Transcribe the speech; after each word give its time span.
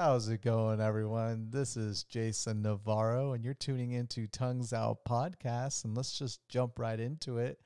How's 0.00 0.30
it 0.30 0.40
going, 0.40 0.80
everyone? 0.80 1.48
This 1.50 1.76
is 1.76 2.04
Jason 2.04 2.62
Navarro, 2.62 3.34
and 3.34 3.44
you're 3.44 3.52
tuning 3.52 3.92
into 3.92 4.26
Tongues 4.26 4.72
Out 4.72 5.04
Podcast. 5.06 5.84
And 5.84 5.94
let's 5.94 6.18
just 6.18 6.40
jump 6.48 6.78
right 6.78 6.98
into 6.98 7.36
it. 7.36 7.58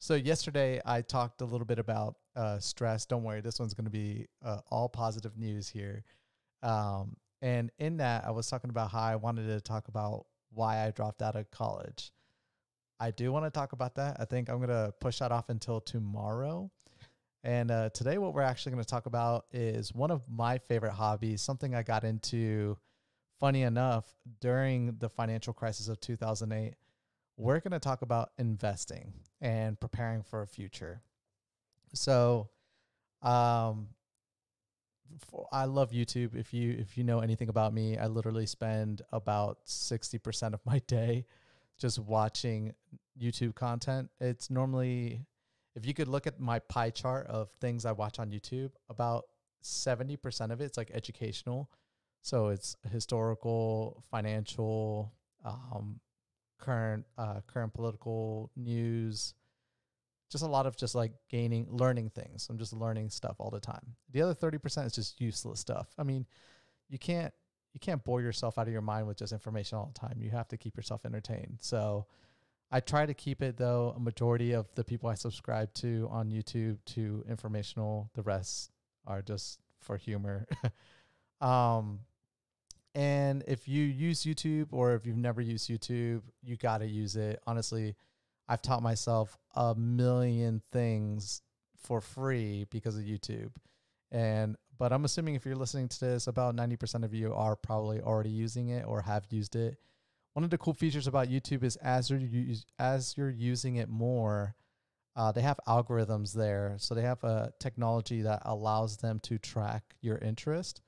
So, 0.00 0.16
yesterday 0.16 0.80
I 0.84 1.02
talked 1.02 1.42
a 1.42 1.44
little 1.44 1.64
bit 1.64 1.78
about 1.78 2.16
uh, 2.34 2.58
stress. 2.58 3.06
Don't 3.06 3.22
worry, 3.22 3.40
this 3.40 3.60
one's 3.60 3.74
going 3.74 3.84
to 3.84 3.90
be 3.90 4.26
uh, 4.44 4.62
all 4.68 4.88
positive 4.88 5.38
news 5.38 5.68
here. 5.68 6.02
Um, 6.64 7.16
and 7.40 7.70
in 7.78 7.98
that, 7.98 8.26
I 8.26 8.32
was 8.32 8.48
talking 8.48 8.70
about 8.70 8.90
how 8.90 9.02
I 9.02 9.14
wanted 9.14 9.46
to 9.46 9.60
talk 9.60 9.86
about 9.86 10.26
why 10.52 10.84
I 10.84 10.90
dropped 10.90 11.22
out 11.22 11.36
of 11.36 11.52
college. 11.52 12.10
I 12.98 13.12
do 13.12 13.30
want 13.30 13.44
to 13.44 13.50
talk 13.50 13.74
about 13.74 13.94
that. 13.94 14.16
I 14.18 14.24
think 14.24 14.50
I'm 14.50 14.56
going 14.56 14.70
to 14.70 14.92
push 15.00 15.20
that 15.20 15.30
off 15.30 15.48
until 15.50 15.80
tomorrow. 15.80 16.68
And 17.42 17.70
uh, 17.70 17.88
today, 17.90 18.18
what 18.18 18.34
we're 18.34 18.42
actually 18.42 18.72
going 18.72 18.84
to 18.84 18.88
talk 18.88 19.06
about 19.06 19.46
is 19.52 19.94
one 19.94 20.10
of 20.10 20.22
my 20.28 20.58
favorite 20.58 20.92
hobbies, 20.92 21.40
something 21.40 21.74
I 21.74 21.82
got 21.82 22.04
into, 22.04 22.76
funny 23.38 23.62
enough, 23.62 24.06
during 24.40 24.96
the 24.98 25.08
financial 25.08 25.54
crisis 25.54 25.88
of 25.88 26.00
2008. 26.00 26.74
We're 27.38 27.60
going 27.60 27.72
to 27.72 27.78
talk 27.78 28.02
about 28.02 28.30
investing 28.38 29.14
and 29.40 29.80
preparing 29.80 30.22
for 30.22 30.42
a 30.42 30.46
future. 30.46 31.00
So, 31.94 32.50
um, 33.22 33.88
I 35.50 35.64
love 35.64 35.90
YouTube. 35.90 36.36
If 36.36 36.52
you 36.52 36.76
if 36.78 36.96
you 36.96 37.04
know 37.04 37.20
anything 37.20 37.48
about 37.48 37.72
me, 37.72 37.96
I 37.96 38.06
literally 38.06 38.46
spend 38.46 39.02
about 39.12 39.64
60% 39.66 40.54
of 40.54 40.60
my 40.64 40.78
day 40.86 41.24
just 41.78 41.98
watching 41.98 42.74
YouTube 43.20 43.54
content. 43.54 44.10
It's 44.20 44.50
normally 44.50 45.22
if 45.74 45.86
you 45.86 45.94
could 45.94 46.08
look 46.08 46.26
at 46.26 46.40
my 46.40 46.58
pie 46.58 46.90
chart 46.90 47.26
of 47.28 47.50
things 47.60 47.84
I 47.84 47.92
watch 47.92 48.18
on 48.18 48.30
YouTube, 48.30 48.70
about 48.88 49.24
70% 49.62 50.50
of 50.50 50.60
it's 50.60 50.76
like 50.76 50.90
educational. 50.92 51.70
So 52.22 52.48
it's 52.48 52.76
historical, 52.90 54.02
financial, 54.10 55.12
um, 55.44 56.00
current, 56.58 57.06
uh, 57.16 57.40
current 57.46 57.72
political 57.72 58.50
news, 58.56 59.34
just 60.30 60.44
a 60.44 60.48
lot 60.48 60.66
of 60.66 60.76
just 60.76 60.94
like 60.94 61.12
gaining, 61.28 61.66
learning 61.70 62.10
things. 62.10 62.46
I'm 62.50 62.58
just 62.58 62.72
learning 62.72 63.10
stuff 63.10 63.36
all 63.38 63.50
the 63.50 63.60
time. 63.60 63.96
The 64.12 64.22
other 64.22 64.34
30% 64.34 64.86
is 64.86 64.92
just 64.92 65.20
useless 65.20 65.60
stuff. 65.60 65.88
I 65.98 66.02
mean, 66.02 66.26
you 66.88 66.98
can't, 66.98 67.32
you 67.72 67.80
can't 67.80 68.02
bore 68.04 68.20
yourself 68.20 68.58
out 68.58 68.66
of 68.66 68.72
your 68.72 68.82
mind 68.82 69.06
with 69.06 69.16
just 69.16 69.32
information 69.32 69.78
all 69.78 69.90
the 69.92 69.98
time. 69.98 70.18
You 70.20 70.30
have 70.30 70.48
to 70.48 70.56
keep 70.56 70.76
yourself 70.76 71.04
entertained. 71.04 71.58
So, 71.60 72.06
I 72.72 72.80
try 72.80 73.04
to 73.06 73.14
keep 73.14 73.42
it 73.42 73.56
though. 73.56 73.94
A 73.96 74.00
majority 74.00 74.52
of 74.52 74.66
the 74.74 74.84
people 74.84 75.08
I 75.08 75.14
subscribe 75.14 75.74
to 75.74 76.08
on 76.10 76.30
YouTube 76.30 76.78
to 76.86 77.24
informational. 77.28 78.10
The 78.14 78.22
rest 78.22 78.70
are 79.06 79.22
just 79.22 79.58
for 79.80 79.96
humor. 79.96 80.46
um, 81.40 82.00
and 82.94 83.44
if 83.46 83.68
you 83.68 83.84
use 83.84 84.22
YouTube 84.22 84.68
or 84.72 84.94
if 84.94 85.06
you've 85.06 85.16
never 85.16 85.40
used 85.40 85.68
YouTube, 85.68 86.22
you 86.42 86.56
got 86.56 86.78
to 86.78 86.86
use 86.86 87.16
it. 87.16 87.40
Honestly, 87.46 87.96
I've 88.48 88.62
taught 88.62 88.82
myself 88.82 89.36
a 89.54 89.74
million 89.74 90.62
things 90.72 91.42
for 91.76 92.00
free 92.00 92.66
because 92.70 92.96
of 92.96 93.02
YouTube. 93.02 93.50
And 94.12 94.56
but 94.78 94.92
I'm 94.92 95.04
assuming 95.04 95.34
if 95.34 95.44
you're 95.44 95.56
listening 95.56 95.88
to 95.88 96.00
this, 96.00 96.26
about 96.26 96.56
90% 96.56 97.04
of 97.04 97.12
you 97.12 97.34
are 97.34 97.54
probably 97.54 98.00
already 98.00 98.30
using 98.30 98.70
it 98.70 98.86
or 98.86 99.02
have 99.02 99.26
used 99.30 99.54
it 99.54 99.76
one 100.34 100.44
of 100.44 100.50
the 100.50 100.58
cool 100.58 100.74
features 100.74 101.06
about 101.06 101.28
YouTube 101.28 101.62
is 101.64 101.76
as 101.76 102.10
you're 102.10 102.20
as 102.78 103.16
you're 103.16 103.30
using 103.30 103.76
it 103.76 103.88
more, 103.88 104.54
uh, 105.16 105.32
they 105.32 105.42
have 105.42 105.58
algorithms 105.66 106.32
there. 106.32 106.76
So 106.78 106.94
they 106.94 107.02
have 107.02 107.22
a 107.24 107.52
technology 107.58 108.22
that 108.22 108.42
allows 108.44 108.98
them 108.98 109.18
to 109.20 109.38
track 109.38 109.82
your 110.00 110.18
interest. 110.18 110.82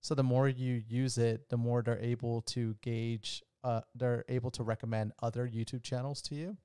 So 0.00 0.14
the 0.14 0.22
more 0.22 0.48
you 0.48 0.82
use 0.86 1.18
it, 1.18 1.48
the 1.48 1.56
more 1.56 1.82
they're 1.82 1.98
able 1.98 2.42
to 2.42 2.76
gauge. 2.82 3.42
Uh, 3.64 3.80
they're 3.94 4.24
able 4.28 4.50
to 4.50 4.62
recommend 4.62 5.12
other 5.22 5.48
YouTube 5.48 5.82
channels 5.82 6.20
to 6.20 6.34
you. 6.34 6.56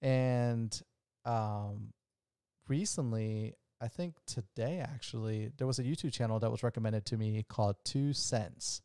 And 0.00 0.80
um, 1.24 1.92
recently, 2.68 3.54
I 3.80 3.88
think 3.88 4.14
today 4.26 4.78
actually, 4.78 5.50
there 5.58 5.66
was 5.66 5.80
a 5.80 5.82
YouTube 5.82 6.12
channel 6.12 6.38
that 6.38 6.50
was 6.50 6.62
recommended 6.62 7.04
to 7.06 7.16
me 7.16 7.44
called 7.48 7.76
Two 7.84 8.12
Cents. 8.12 8.82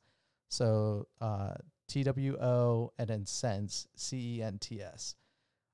So 0.50 1.08
uh, 1.22 1.54
T 1.92 2.04
W 2.04 2.38
O 2.38 2.94
and 2.98 3.10
then 3.10 3.26
Cents, 3.26 3.88
C 3.98 4.38
E 4.38 4.44
N 4.44 4.58
T 4.60 4.82
S. 4.82 5.16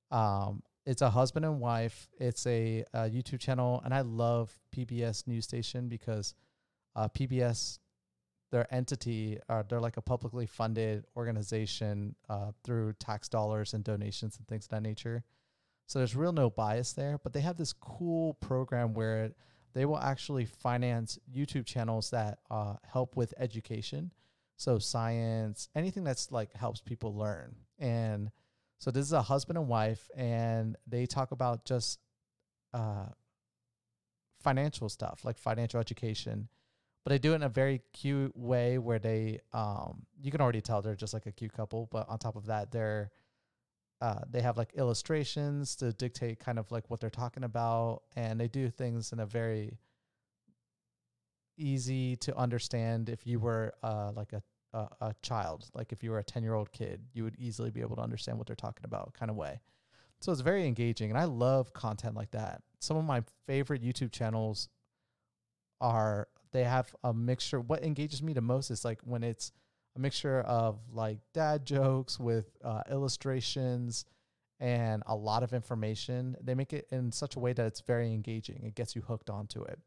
Um, 0.10 0.64
it's 0.84 1.04
a 1.04 1.10
husband 1.12 1.46
and 1.46 1.60
wife. 1.60 2.10
It's 2.20 2.48
a, 2.48 2.84
a, 2.94 3.02
YouTube 3.02 3.40
channel, 3.40 3.82
and 3.86 3.94
I 3.94 4.02
love 4.02 4.52
PBS 4.76 5.28
news 5.28 5.44
station 5.44 5.88
because 5.90 6.34
uh, 6.96 7.08
PBS, 7.10 7.78
their 8.52 8.74
entity, 8.74 9.38
are 9.48 9.64
they're 9.70 9.80
like 9.80 9.98
a 9.98 10.02
publicly 10.02 10.48
funded 10.48 11.06
organization 11.16 12.16
uh, 12.30 12.52
through 12.64 12.94
tax 12.94 13.30
dollars 13.30 13.76
and 13.76 13.84
donations 13.84 14.38
and 14.38 14.48
things 14.48 14.66
of 14.66 14.70
that 14.72 14.82
nature. 14.82 15.24
So 15.86 16.00
there's 16.00 16.16
real 16.16 16.34
no 16.34 16.50
bias 16.50 16.94
there, 16.94 17.20
but 17.22 17.34
they 17.34 17.42
have 17.42 17.58
this 17.58 17.74
cool 17.74 18.34
program 18.36 18.96
where 18.96 19.34
they 19.76 19.86
will 19.86 20.00
actually 20.00 20.46
finance 20.46 21.20
YouTube 21.32 21.66
channels 21.68 22.10
that 22.10 22.40
uh, 22.50 22.76
help 22.92 23.16
with 23.16 23.36
education. 23.38 24.12
So 24.58 24.80
science, 24.80 25.70
anything 25.76 26.04
that's 26.04 26.32
like 26.32 26.54
helps 26.54 26.82
people 26.82 27.16
learn. 27.16 27.56
And 27.80 28.32
so 28.80 28.92
this 28.92 29.06
is 29.06 29.14
a 29.14 29.22
husband 29.22 29.58
and 29.58 29.68
wife, 29.68 30.10
and 30.16 30.76
they 30.88 31.06
talk 31.06 31.32
about 31.32 31.64
just 31.64 32.00
uh, 32.74 33.06
financial 34.42 34.90
stuff, 34.90 35.22
like 35.24 35.38
financial 35.38 35.80
education. 35.80 36.50
But 37.04 37.12
they 37.12 37.20
do 37.20 37.32
it 37.32 37.36
in 37.36 37.44
a 37.44 37.50
very 37.50 37.82
cute 37.94 38.36
way 38.36 38.78
where 38.78 39.00
they, 39.00 39.40
um, 39.54 40.06
you 40.20 40.30
can 40.30 40.42
already 40.42 40.60
tell 40.60 40.82
they're 40.82 40.96
just 40.96 41.14
like 41.14 41.26
a 41.26 41.32
cute 41.32 41.54
couple. 41.54 41.88
But 41.92 42.10
on 42.10 42.20
top 42.20 42.36
of 42.36 42.48
that, 42.48 42.72
they're 42.72 43.12
uh, 44.00 44.20
they 44.30 44.42
have 44.42 44.58
like 44.58 44.74
illustrations 44.76 45.76
to 45.76 45.92
dictate 45.92 46.40
kind 46.40 46.60
of 46.60 46.72
like 46.72 46.88
what 46.90 47.00
they're 47.00 47.10
talking 47.10 47.44
about, 47.44 48.02
and 48.16 48.40
they 48.40 48.48
do 48.48 48.70
things 48.70 49.12
in 49.12 49.20
a 49.20 49.26
very 49.26 49.78
easy 51.58 52.16
to 52.18 52.36
understand 52.38 53.10
if 53.10 53.26
you 53.26 53.40
were 53.40 53.74
uh, 53.84 54.12
like 54.16 54.34
a, 54.34 54.42
a, 54.74 54.88
a 55.02 55.16
child, 55.22 55.66
like 55.74 55.92
if 55.92 56.04
you 56.04 56.12
were 56.12 56.20
a 56.20 56.24
ten 56.24 56.44
year 56.44 56.54
old 56.54 56.72
kid, 56.72 57.02
you 57.14 57.24
would 57.24 57.36
easily 57.38 57.72
be 57.72 57.82
able 57.82 57.96
to 57.96 58.02
understand 58.02 58.38
what 58.38 58.48
they're 58.48 58.56
talking 58.56 58.86
about, 58.86 59.14
kind 59.14 59.30
of 59.30 59.36
way. 59.36 59.60
So 60.20 60.32
it's 60.32 60.42
very 60.42 60.66
engaging, 60.66 61.10
and 61.10 61.20
I 61.20 61.26
love 61.26 61.74
content 61.74 62.16
like 62.16 62.32
that. 62.32 62.62
Some 62.80 62.98
of 62.98 63.06
my 63.06 63.24
favorite 63.46 63.84
YouTube 63.84 64.12
channels 64.12 64.70
are 65.80 66.28
they 66.52 66.64
have 66.64 66.96
a 67.04 67.14
mixture. 67.14 67.60
What 67.60 67.84
engages 67.84 68.24
me 68.24 68.34
the 68.34 68.42
most 68.42 68.72
is 68.72 68.84
like 68.84 69.00
when 69.04 69.24
it's 69.24 69.52
a 69.96 70.00
mixture 70.00 70.42
of 70.42 70.80
like 70.92 71.20
dad 71.34 71.66
jokes 71.66 72.20
with 72.20 72.56
uh, 72.64 72.82
illustrations 72.90 74.06
and 74.60 75.04
a 75.06 75.16
lot 75.16 75.44
of 75.44 75.54
information. 75.54 76.36
They 76.42 76.56
make 76.56 76.74
it 76.74 76.88
in 76.92 77.12
such 77.12 77.36
a 77.36 77.40
way 77.40 77.54
that 77.54 77.66
it's 77.66 77.82
very 77.82 78.14
engaging. 78.14 78.64
It 78.64 78.76
gets 78.76 78.96
you 78.96 79.02
hooked 79.02 79.30
onto 79.30 79.64
it. 79.64 79.80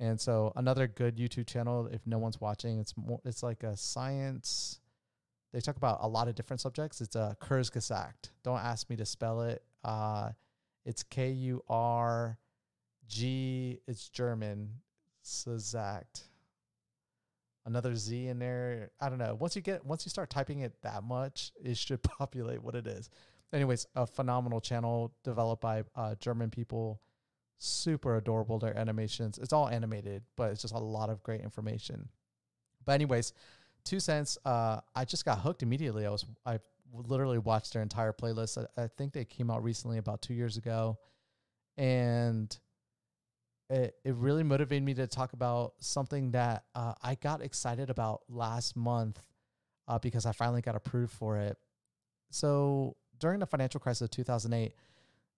And 0.00 0.18
so 0.18 0.50
another 0.56 0.88
good 0.88 1.18
YouTube 1.18 1.46
channel, 1.46 1.86
if 1.86 2.06
no 2.06 2.18
one's 2.18 2.40
watching, 2.40 2.80
it's 2.80 2.94
more 2.96 3.20
it's 3.24 3.42
like 3.42 3.62
a 3.62 3.76
science. 3.76 4.80
They 5.52 5.60
talk 5.60 5.76
about 5.76 5.98
a 6.00 6.08
lot 6.08 6.26
of 6.26 6.34
different 6.34 6.60
subjects. 6.60 7.02
It's 7.02 7.16
a 7.16 7.36
Kurzgesagt. 7.40 8.30
Don't 8.42 8.58
ask 8.58 8.88
me 8.88 8.96
to 8.96 9.04
spell 9.04 9.42
it. 9.42 9.62
Uh, 9.84 10.30
it's 10.86 11.02
K 11.02 11.30
U 11.30 11.62
R 11.68 12.38
G. 13.06 13.80
It's 13.86 14.08
German. 14.08 14.70
Gesagt. 15.22 16.22
Another 17.66 17.94
Z 17.94 18.28
in 18.28 18.38
there. 18.38 18.90
I 19.00 19.10
don't 19.10 19.18
know. 19.18 19.36
Once 19.38 19.54
you 19.54 19.60
get 19.60 19.84
once 19.84 20.06
you 20.06 20.10
start 20.10 20.30
typing 20.30 20.60
it 20.60 20.80
that 20.80 21.04
much, 21.04 21.52
it 21.62 21.76
should 21.76 22.02
populate 22.18 22.62
what 22.62 22.74
it 22.74 22.86
is. 22.86 23.10
Anyways, 23.52 23.86
a 23.96 24.06
phenomenal 24.06 24.62
channel 24.62 25.12
developed 25.24 25.60
by 25.60 25.82
uh, 25.94 26.14
German 26.14 26.48
people 26.48 27.02
super 27.60 28.16
adorable. 28.16 28.58
Their 28.58 28.76
animations, 28.76 29.38
it's 29.38 29.52
all 29.52 29.68
animated, 29.68 30.22
but 30.36 30.50
it's 30.50 30.62
just 30.62 30.74
a 30.74 30.78
lot 30.78 31.10
of 31.10 31.22
great 31.22 31.42
information. 31.42 32.08
But 32.84 32.92
anyways, 32.92 33.32
two 33.84 34.00
cents. 34.00 34.38
Uh, 34.44 34.80
I 34.94 35.04
just 35.04 35.24
got 35.24 35.38
hooked 35.38 35.62
immediately. 35.62 36.06
I 36.06 36.10
was 36.10 36.24
I 36.44 36.58
literally 36.92 37.38
watched 37.38 37.72
their 37.72 37.82
entire 37.82 38.12
playlist. 38.12 38.58
I, 38.76 38.84
I 38.84 38.88
think 38.88 39.12
they 39.12 39.24
came 39.24 39.50
out 39.50 39.62
recently, 39.62 39.98
about 39.98 40.22
two 40.22 40.34
years 40.34 40.56
ago, 40.56 40.98
and 41.76 42.56
it 43.68 43.94
it 44.04 44.14
really 44.14 44.42
motivated 44.42 44.82
me 44.82 44.94
to 44.94 45.06
talk 45.06 45.34
about 45.34 45.74
something 45.78 46.32
that 46.32 46.64
uh, 46.74 46.94
I 47.02 47.14
got 47.14 47.42
excited 47.42 47.90
about 47.90 48.22
last 48.28 48.76
month 48.76 49.22
uh, 49.86 49.98
because 49.98 50.26
I 50.26 50.32
finally 50.32 50.62
got 50.62 50.76
approved 50.76 51.12
for 51.12 51.36
it. 51.36 51.58
So 52.30 52.96
during 53.18 53.40
the 53.40 53.46
financial 53.46 53.80
crisis 53.80 54.02
of 54.02 54.10
2008, 54.10 54.72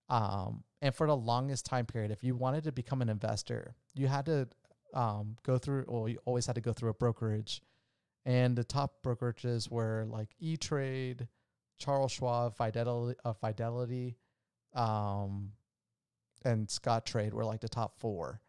um, 0.08 0.64
and 0.80 0.94
for 0.94 1.06
the 1.06 1.16
longest 1.16 1.64
time 1.66 1.86
period, 1.86 2.10
if 2.10 2.22
you 2.24 2.34
wanted 2.36 2.64
to 2.64 2.72
become 2.72 3.02
an 3.02 3.08
investor, 3.08 3.74
you 3.94 4.08
had 4.08 4.26
to 4.26 4.48
um, 4.94 5.36
go 5.42 5.58
through, 5.58 5.84
or 5.84 6.08
you 6.08 6.18
always 6.24 6.46
had 6.46 6.54
to 6.56 6.60
go 6.60 6.72
through 6.72 6.90
a 6.90 6.94
brokerage. 6.94 7.62
And 8.24 8.54
the 8.56 8.64
top 8.64 9.02
brokerages 9.02 9.70
were 9.70 10.06
like 10.08 10.28
E 10.38 10.56
Trade, 10.56 11.28
Charles 11.78 12.12
Schwab, 12.12 12.56
Fidelity, 12.56 13.18
uh, 13.24 13.32
Fidelity, 13.32 14.16
um, 14.74 15.52
and 16.44 16.68
Scottrade 16.68 17.32
were 17.32 17.44
like 17.44 17.60
the 17.60 17.68
top 17.68 17.98
four. 17.98 18.40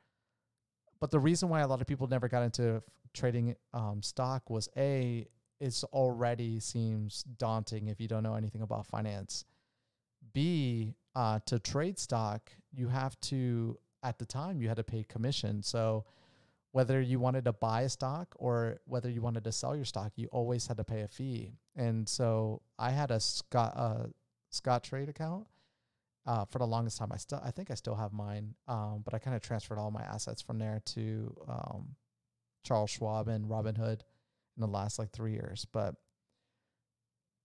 but 1.00 1.12
the 1.12 1.20
reason 1.20 1.50
why 1.50 1.62
a 1.62 1.68
lot 1.68 1.82
of 1.82 1.88
people 1.88 2.08
never 2.08 2.30
got 2.30 2.44
into 2.44 2.76
f- 2.78 2.84
trading 3.14 3.56
um, 3.74 4.02
stock 4.02 4.50
was 4.50 4.70
a 4.78 5.28
it's 5.60 5.84
already 5.86 6.60
seems 6.60 7.24
daunting 7.38 7.88
if 7.88 8.00
you 8.00 8.08
don't 8.08 8.24
know 8.24 8.36
anything 8.36 8.62
about 8.62 8.86
finance. 8.86 9.46
B 10.34 10.96
uh, 11.16 11.40
to 11.46 11.60
trade 11.60 12.00
stock, 12.00 12.52
you 12.72 12.88
have 12.88 13.20
to 13.22 13.78
at 14.02 14.20
the 14.20 14.26
time 14.26 14.62
you 14.62 14.68
had 14.68 14.78
to 14.78 14.84
pay 14.84 15.04
commission. 15.04 15.64
So 15.64 16.06
whether 16.72 17.00
you 17.00 17.20
wanted 17.20 17.46
to 17.46 17.54
buy 17.54 17.82
a 17.82 17.90
stock 17.90 18.36
or 18.36 18.78
whether 18.86 19.10
you 19.10 19.22
wanted 19.22 19.44
to 19.44 19.52
sell 19.52 19.76
your 19.76 19.86
stock, 19.86 20.14
you 20.16 20.28
always 20.32 20.68
had 20.68 20.78
to 20.78 20.84
pay 20.84 21.02
a 21.02 21.08
fee. 21.08 21.54
And 21.76 22.10
so 22.10 22.62
I 22.80 22.90
had 22.90 23.12
a 23.12 23.20
Scott 23.20 23.74
uh, 23.76 24.08
Scottrade 24.52 25.08
account 25.08 25.48
uh, 26.26 26.46
for 26.46 26.60
the 26.60 26.68
longest 26.68 26.98
time. 26.98 27.12
I 27.12 27.18
still 27.18 27.42
I 27.44 27.52
think 27.52 27.70
I 27.72 27.76
still 27.76 27.96
have 27.96 28.12
mine, 28.12 28.56
um, 28.68 29.02
but 29.06 29.14
I 29.14 29.20
kind 29.20 29.36
of 29.36 29.42
transferred 29.42 29.78
all 29.78 29.92
my 29.92 30.02
assets 30.02 30.42
from 30.42 30.58
there 30.58 30.82
to 30.86 31.36
um, 31.48 31.96
Charles 32.64 32.90
Schwab 32.90 33.28
and 33.28 33.46
Robinhood 33.46 34.02
in 34.58 34.62
the 34.62 34.68
last 34.68 35.00
like 35.00 35.12
three 35.12 35.34
years. 35.34 35.66
But 35.72 35.96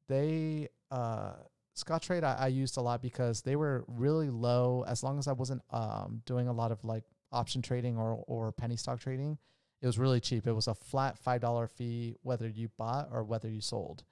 they 0.08 0.68
uh, 0.90 1.34
Scottrade 1.78 2.24
I, 2.24 2.34
I 2.34 2.46
used 2.48 2.76
a 2.76 2.80
lot 2.80 3.02
because 3.02 3.42
they 3.42 3.56
were 3.56 3.84
really 3.86 4.30
low. 4.30 4.84
As 4.86 5.02
long 5.02 5.18
as 5.18 5.28
I 5.28 5.32
wasn't 5.32 5.62
um, 5.70 6.22
doing 6.26 6.48
a 6.48 6.52
lot 6.52 6.72
of 6.72 6.84
like 6.84 7.04
option 7.32 7.62
trading 7.62 7.96
or 7.96 8.22
or 8.26 8.52
penny 8.52 8.76
stock 8.76 9.00
trading, 9.00 9.38
it 9.80 9.86
was 9.86 9.98
really 9.98 10.20
cheap. 10.20 10.46
It 10.46 10.52
was 10.52 10.66
a 10.66 10.74
flat 10.74 11.18
five 11.18 11.40
dollar 11.40 11.66
fee 11.66 12.16
whether 12.22 12.48
you 12.48 12.68
bought 12.76 13.08
or 13.12 13.24
whether 13.24 13.48
you 13.48 13.60
sold, 13.60 14.04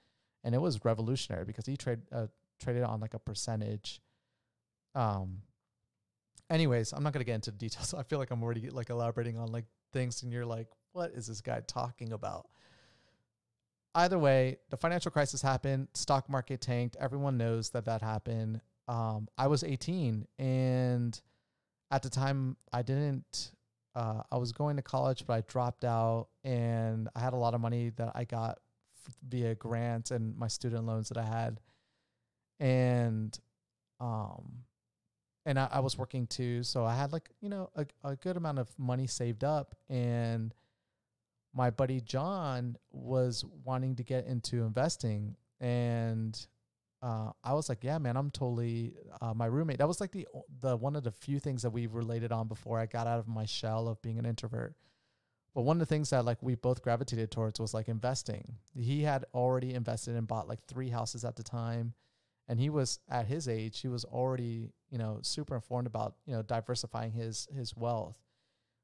and 0.43 0.55
it 0.55 0.61
was 0.61 0.85
revolutionary 0.85 1.45
because 1.45 1.67
E 1.67 1.77
Trade 1.77 1.99
uh, 2.11 2.27
traded 2.59 2.83
on 2.83 2.99
like 2.99 3.13
a 3.13 3.19
percentage. 3.19 4.01
Um. 4.95 5.41
Anyways, 6.49 6.93
I'm 6.93 7.03
not 7.03 7.11
gonna 7.11 7.25
get 7.25 7.35
into 7.35 7.51
the 7.51 7.57
details. 7.57 7.93
I 7.97 8.03
feel 8.03 8.19
like 8.19 8.31
I'm 8.31 8.41
already 8.41 8.69
like 8.69 8.89
elaborating 8.89 9.37
on 9.37 9.51
like 9.51 9.65
things, 9.91 10.23
and 10.23 10.31
you're 10.31 10.45
like, 10.45 10.67
what 10.93 11.11
is 11.11 11.27
this 11.27 11.41
guy 11.41 11.61
talking 11.67 12.13
about? 12.13 12.47
Either 13.97 14.19
way, 14.19 14.57
the 14.69 14.77
financial 14.77 15.09
crisis 15.09 15.41
happened. 15.41 15.87
Stock 15.95 16.29
market 16.29 16.61
tanked. 16.61 16.95
Everyone 16.99 17.35
knows 17.35 17.71
that 17.71 17.85
that 17.85 18.03
happened. 18.03 18.61
Um, 18.87 19.27
I 19.39 19.47
was 19.47 19.63
18, 19.63 20.27
and 20.37 21.19
at 21.89 22.03
the 22.03 22.09
time, 22.11 22.57
I 22.71 22.83
didn't. 22.83 23.53
Uh, 23.95 24.21
I 24.31 24.37
was 24.37 24.51
going 24.51 24.75
to 24.75 24.83
college, 24.83 25.23
but 25.25 25.33
I 25.33 25.41
dropped 25.47 25.83
out, 25.83 26.27
and 26.43 27.09
I 27.15 27.21
had 27.21 27.33
a 27.33 27.37
lot 27.37 27.55
of 27.55 27.59
money 27.59 27.89
that 27.97 28.11
I 28.13 28.23
got 28.23 28.59
via 29.27 29.55
grants 29.55 30.11
and 30.11 30.37
my 30.37 30.47
student 30.47 30.85
loans 30.85 31.09
that 31.09 31.17
I 31.17 31.25
had, 31.25 31.59
and 32.59 33.35
um, 33.99 34.59
and 35.43 35.57
I, 35.57 35.69
I 35.71 35.79
was 35.79 35.97
working 35.97 36.27
too, 36.27 36.61
so 36.61 36.85
I 36.85 36.95
had 36.95 37.11
like 37.11 37.31
you 37.41 37.49
know 37.49 37.71
a, 37.75 37.87
a 38.03 38.15
good 38.15 38.37
amount 38.37 38.59
of 38.59 38.69
money 38.77 39.07
saved 39.07 39.43
up, 39.43 39.75
and 39.89 40.53
my 41.57 41.71
buddy 41.71 41.99
John 42.01 42.77
was 42.91 43.43
wanting 43.65 43.95
to 43.95 44.03
get 44.03 44.27
into 44.27 44.61
investing, 44.61 45.35
and 45.59 46.39
uh, 47.01 47.31
I 47.43 47.53
was 47.53 47.67
like, 47.67 47.83
yeah, 47.83 47.97
man, 47.97 48.15
I'm 48.15 48.29
totally 48.29 48.93
uh, 49.21 49.33
my 49.33 49.47
roommate. 49.47 49.79
That 49.79 49.87
was 49.87 49.99
like 49.99 50.11
the 50.11 50.27
the 50.61 50.77
one 50.77 50.95
of 50.95 51.03
the 51.03 51.11
few 51.11 51.39
things 51.39 51.63
that 51.63 51.71
we 51.71 51.87
related 51.87 52.31
on 52.31 52.47
before 52.47 52.79
I 52.79 52.85
got 52.85 53.07
out 53.07 53.17
of 53.17 53.27
my 53.27 53.45
shell 53.45 53.87
of 53.87 53.99
being 54.03 54.19
an 54.19 54.25
introvert. 54.25 54.75
But 55.55 55.63
one 55.63 55.77
of 55.77 55.79
the 55.79 55.87
things 55.87 56.11
that 56.11 56.25
like 56.25 56.37
we 56.43 56.53
both 56.53 56.83
gravitated 56.83 57.31
towards 57.31 57.59
was 57.59 57.73
like 57.73 57.87
investing. 57.87 58.57
He 58.75 59.01
had 59.01 59.25
already 59.33 59.73
invested 59.73 60.15
and 60.15 60.27
bought 60.27 60.47
like 60.47 60.63
three 60.67 60.89
houses 60.89 61.25
at 61.25 61.35
the 61.35 61.43
time, 61.43 61.93
and 62.47 62.59
he 62.59 62.69
was 62.69 62.99
at 63.09 63.25
his 63.25 63.47
age, 63.47 63.81
he 63.81 63.87
was 63.87 64.05
already 64.05 64.73
you 64.91 64.99
know 64.99 65.17
super 65.23 65.55
informed 65.55 65.87
about 65.87 66.13
you 66.27 66.33
know 66.33 66.43
diversifying 66.43 67.13
his 67.13 67.47
his 67.51 67.75
wealth. 67.75 68.26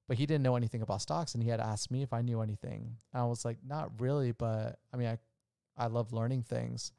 But 0.08 0.18
he 0.18 0.26
didn't 0.26 0.44
know 0.44 0.56
anything 0.56 0.82
about 0.82 1.02
stocks, 1.02 1.34
and 1.34 1.44
he 1.44 1.50
had 1.50 1.62
asked 1.62 1.90
me 1.90 2.04
if 2.04 2.12
I 2.12 2.22
knew 2.22 2.42
anything. 2.42 2.98
And 3.14 3.22
I 3.22 3.26
was 3.26 3.46
like, 3.46 3.58
not 3.66 4.02
really, 4.02 4.32
but 4.32 4.80
I 4.94 4.98
mean, 4.98 5.08
I 5.08 5.18
I 5.78 5.88
love 5.88 6.14
learning 6.14 6.44
things. 6.44 6.92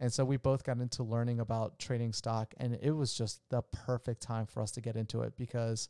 And 0.00 0.12
so 0.12 0.24
we 0.24 0.36
both 0.36 0.64
got 0.64 0.78
into 0.78 1.02
learning 1.02 1.40
about 1.40 1.78
trading 1.78 2.12
stock, 2.12 2.54
and 2.58 2.78
it 2.80 2.90
was 2.92 3.14
just 3.14 3.40
the 3.50 3.62
perfect 3.62 4.20
time 4.22 4.46
for 4.46 4.62
us 4.62 4.70
to 4.72 4.80
get 4.80 4.96
into 4.96 5.22
it 5.22 5.36
because 5.36 5.88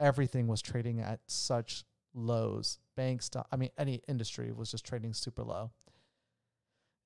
everything 0.00 0.46
was 0.46 0.60
trading 0.60 1.00
at 1.00 1.20
such 1.26 1.84
lows. 2.14 2.78
Bank 2.96 3.22
stock, 3.22 3.46
I 3.52 3.56
mean, 3.56 3.70
any 3.78 4.02
industry 4.08 4.52
was 4.52 4.70
just 4.70 4.84
trading 4.84 5.12
super 5.14 5.42
low. 5.42 5.70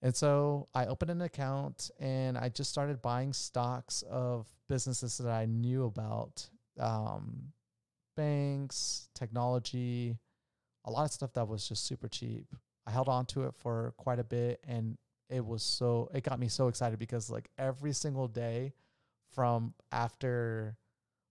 And 0.03 0.17
so 0.17 0.69
I 0.75 0.87
opened 0.87 1.11
an 1.11 1.21
account 1.21 1.91
and 2.01 2.39
I 2.39 2.49
just 2.49 2.71
started 2.71 3.03
buying 3.03 3.33
stocks 3.33 4.03
of 4.11 4.47
businesses 4.69 5.19
that 5.19 5.31
I 5.31 5.45
knew 5.45 5.85
about 5.85 6.49
um, 6.79 7.53
banks, 8.21 9.09
technology, 9.15 10.19
a 10.85 10.91
lot 10.91 11.07
of 11.07 11.11
stuff 11.11 11.33
that 11.33 11.49
was 11.49 11.67
just 11.67 11.87
super 11.87 12.07
cheap. 12.07 12.47
I 12.87 12.91
held 12.91 13.09
on 13.09 13.25
to 13.27 13.45
it 13.45 13.55
for 13.55 13.95
quite 13.97 14.19
a 14.19 14.25
bit 14.25 14.61
and 14.67 14.99
it 15.31 15.45
was 15.45 15.63
so 15.63 16.11
it 16.13 16.23
got 16.23 16.39
me 16.39 16.49
so 16.49 16.69
excited 16.69 16.99
because 16.99 17.31
like 17.31 17.49
every 17.57 17.93
single 17.93 18.29
day 18.29 18.75
from 19.35 19.73
after 19.91 20.77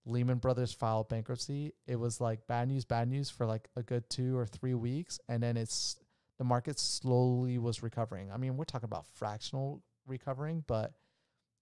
Lehman 0.04 0.38
Brothers 0.38 0.72
filed 0.72 1.08
bankruptcy, 1.08 1.74
it 1.86 1.96
was 1.96 2.20
like 2.20 2.46
bad 2.48 2.66
news, 2.66 2.84
bad 2.84 3.08
news 3.08 3.30
for 3.30 3.46
like 3.46 3.68
a 3.76 3.82
good 3.82 4.08
two 4.10 4.36
or 4.36 4.46
three 4.46 4.74
weeks, 4.74 5.20
and 5.28 5.40
then 5.40 5.56
it's 5.56 5.96
the 6.38 6.44
market 6.44 6.78
slowly 6.78 7.58
was 7.58 7.82
recovering. 7.82 8.32
I 8.32 8.36
mean, 8.36 8.56
we're 8.56 8.64
talking 8.64 8.88
about 8.88 9.06
fractional 9.06 9.82
recovering, 10.06 10.64
but 10.66 10.94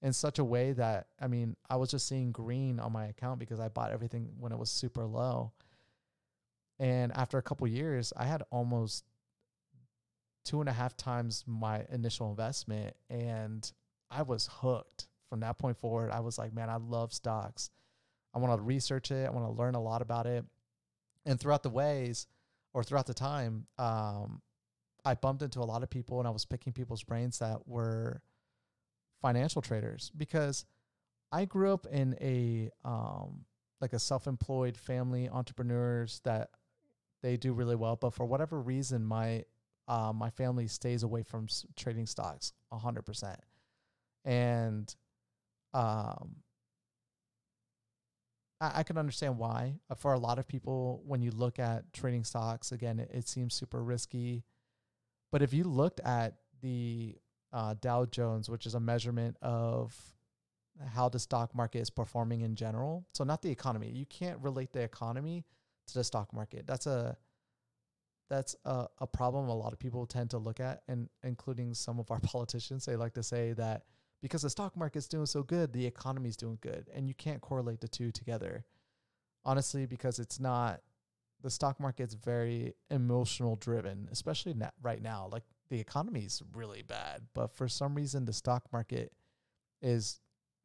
in 0.03 0.13
such 0.13 0.39
a 0.39 0.45
way 0.45 0.73
that 0.73 1.09
I 1.21 1.27
mean, 1.27 1.57
I 1.69 1.77
was 1.77 1.91
just 1.91 2.07
seeing 2.09 2.33
green 2.33 2.79
on 2.81 2.93
my 2.93 3.07
account 3.07 3.39
because 3.39 3.61
I 3.61 3.69
bought 3.69 3.93
everything 3.93 4.31
when 4.39 4.53
it 4.53 4.59
was 4.59 4.71
super 4.71 5.05
low. 5.05 5.53
And 6.79 7.13
after 7.13 7.39
a 7.39 7.43
couple 7.43 7.67
years, 7.67 8.13
I 8.17 8.25
had 8.25 8.43
almost 8.51 9.05
two 10.45 10.61
and 10.61 10.69
a 10.69 10.73
half 10.73 10.97
times 10.97 11.45
my 11.47 11.85
initial 11.91 12.31
investment 12.31 12.95
and 13.11 13.71
I 14.11 14.23
was 14.23 14.49
hooked 14.51 15.09
from 15.29 15.41
that 15.41 15.59
point 15.59 15.77
forward. 15.77 16.11
I 16.11 16.21
was 16.21 16.39
like, 16.39 16.55
man, 16.55 16.71
I 16.71 16.77
love 16.77 17.13
stocks. 17.13 17.71
I 18.35 18.39
want 18.39 18.59
to 18.59 18.63
research 18.63 19.11
it. 19.11 19.27
I 19.27 19.31
want 19.31 19.47
to 19.47 19.61
learn 19.61 19.75
a 19.75 19.83
lot 19.83 20.01
about 20.01 20.27
it. 20.27 20.45
And 21.27 21.39
throughout 21.39 21.63
the 21.63 21.71
ways 21.71 22.27
or 22.73 22.83
throughout 22.83 23.07
the 23.07 23.15
time, 23.15 23.67
um, 23.79 24.41
I 25.05 25.15
bumped 25.15 25.43
into 25.43 25.61
a 25.61 25.65
lot 25.65 25.83
of 25.83 25.91
people 25.91 26.19
and 26.19 26.29
I 26.29 26.31
was 26.31 26.45
picking 26.45 26.73
people's 26.73 27.03
brains 27.03 27.39
that 27.41 27.67
were 27.67 28.23
financial 29.21 29.63
traders 29.63 30.13
because 30.17 30.65
I 31.33 31.45
grew 31.45 31.73
up 31.73 31.87
in 31.87 32.17
a 32.21 32.71
um, 32.85 33.45
like 33.81 33.93
a 33.93 33.99
self-employed 33.99 34.77
family 34.77 35.29
entrepreneurs 35.29 36.21
that 36.25 36.51
they 37.23 37.37
do 37.37 37.53
really 37.53 37.77
well, 37.77 37.97
but 37.97 38.15
for 38.15 38.27
whatever 38.27 38.61
reason, 38.61 39.05
my 39.05 39.45
uh, 39.89 40.13
my 40.15 40.31
family 40.31 40.69
stays 40.69 41.03
away 41.03 41.23
from 41.23 41.45
s- 41.45 41.67
trading 41.77 42.07
stocks 42.07 42.53
hundred 42.73 43.03
percent, 43.03 43.41
and 44.25 44.95
um, 45.75 46.37
I, 48.61 48.81
I 48.81 48.83
can 48.83 48.99
understand 48.99 49.39
why. 49.39 49.75
Uh, 49.91 49.95
For 49.95 50.13
a 50.13 50.19
lot 50.19 50.39
of 50.39 50.47
people, 50.47 51.03
when 51.07 51.23
you 51.23 51.31
look 51.31 51.59
at 51.59 51.93
trading 51.93 52.25
stocks, 52.25 52.73
again, 52.73 53.01
it, 53.01 53.11
it 53.13 53.29
seems 53.29 53.55
super 53.55 53.83
risky. 53.83 54.45
But 55.31 55.43
if 55.43 55.53
you 55.53 55.65
looked 55.65 56.01
at 56.01 56.35
the 56.63 57.17
uh, 57.53 57.75
Dow 57.81 58.05
Jones, 58.05 58.49
which 58.49 58.67
is 58.67 58.75
a 58.75 58.81
measurement 58.81 59.37
of 59.43 59.97
how 60.95 61.09
the 61.09 61.19
stock 61.19 61.55
market 61.55 61.81
is 61.81 61.91
performing 61.91 62.43
in 62.43 62.55
general, 62.55 63.07
so 63.13 63.25
not 63.25 63.43
the 63.43 63.51
economy. 63.51 63.91
You 63.91 64.07
can't 64.07 64.39
relate 64.41 64.73
the 64.73 64.83
economy 64.83 65.45
to 65.89 65.95
the 65.95 66.05
stock 66.05 66.33
market. 66.33 66.67
That's 66.67 66.87
a 66.87 67.17
that's 68.31 68.55
a, 68.67 68.87
a 68.99 69.07
problem 69.07 69.49
a 69.49 69.57
lot 69.57 69.73
of 69.73 69.79
people 69.79 70.05
tend 70.07 70.31
to 70.31 70.39
look 70.39 70.61
at, 70.61 70.83
and 70.89 71.09
including 71.23 71.75
some 71.75 71.99
of 71.99 72.11
our 72.11 72.21
politicians. 72.23 72.85
They 72.85 72.97
like 72.97 73.15
to 73.15 73.23
say 73.23 73.53
that 73.55 73.85
because 74.21 74.43
the 74.43 74.51
stock 74.51 74.77
market's 74.77 75.09
doing 75.09 75.27
so 75.27 75.43
good, 75.43 75.73
the 75.73 75.87
economy's 75.87 76.37
doing 76.37 76.59
good, 76.61 76.89
and 76.95 77.09
you 77.09 77.15
can't 77.15 77.41
correlate 77.41 77.81
the 77.81 77.89
two 77.89 78.13
together. 78.13 78.65
Honestly, 79.45 79.87
because 79.87 80.19
it's 80.19 80.39
not 80.39 80.81
the 81.43 81.51
stock 81.51 81.81
market's 81.81 82.15
very 82.15 82.75
emotional 82.91 83.57
driven, 83.57 84.09
especially 84.11 84.55
right 84.83 85.01
now. 85.01 85.29
Like 85.31 85.45
the 85.71 85.81
economy's 85.81 86.43
really 86.55 86.83
bad, 86.83 87.23
but 87.35 87.51
for 87.51 87.69
some 87.69 87.95
reason 87.95 88.25
the 88.25 88.33
stock 88.33 88.65
market 88.73 89.13
is 89.83 90.21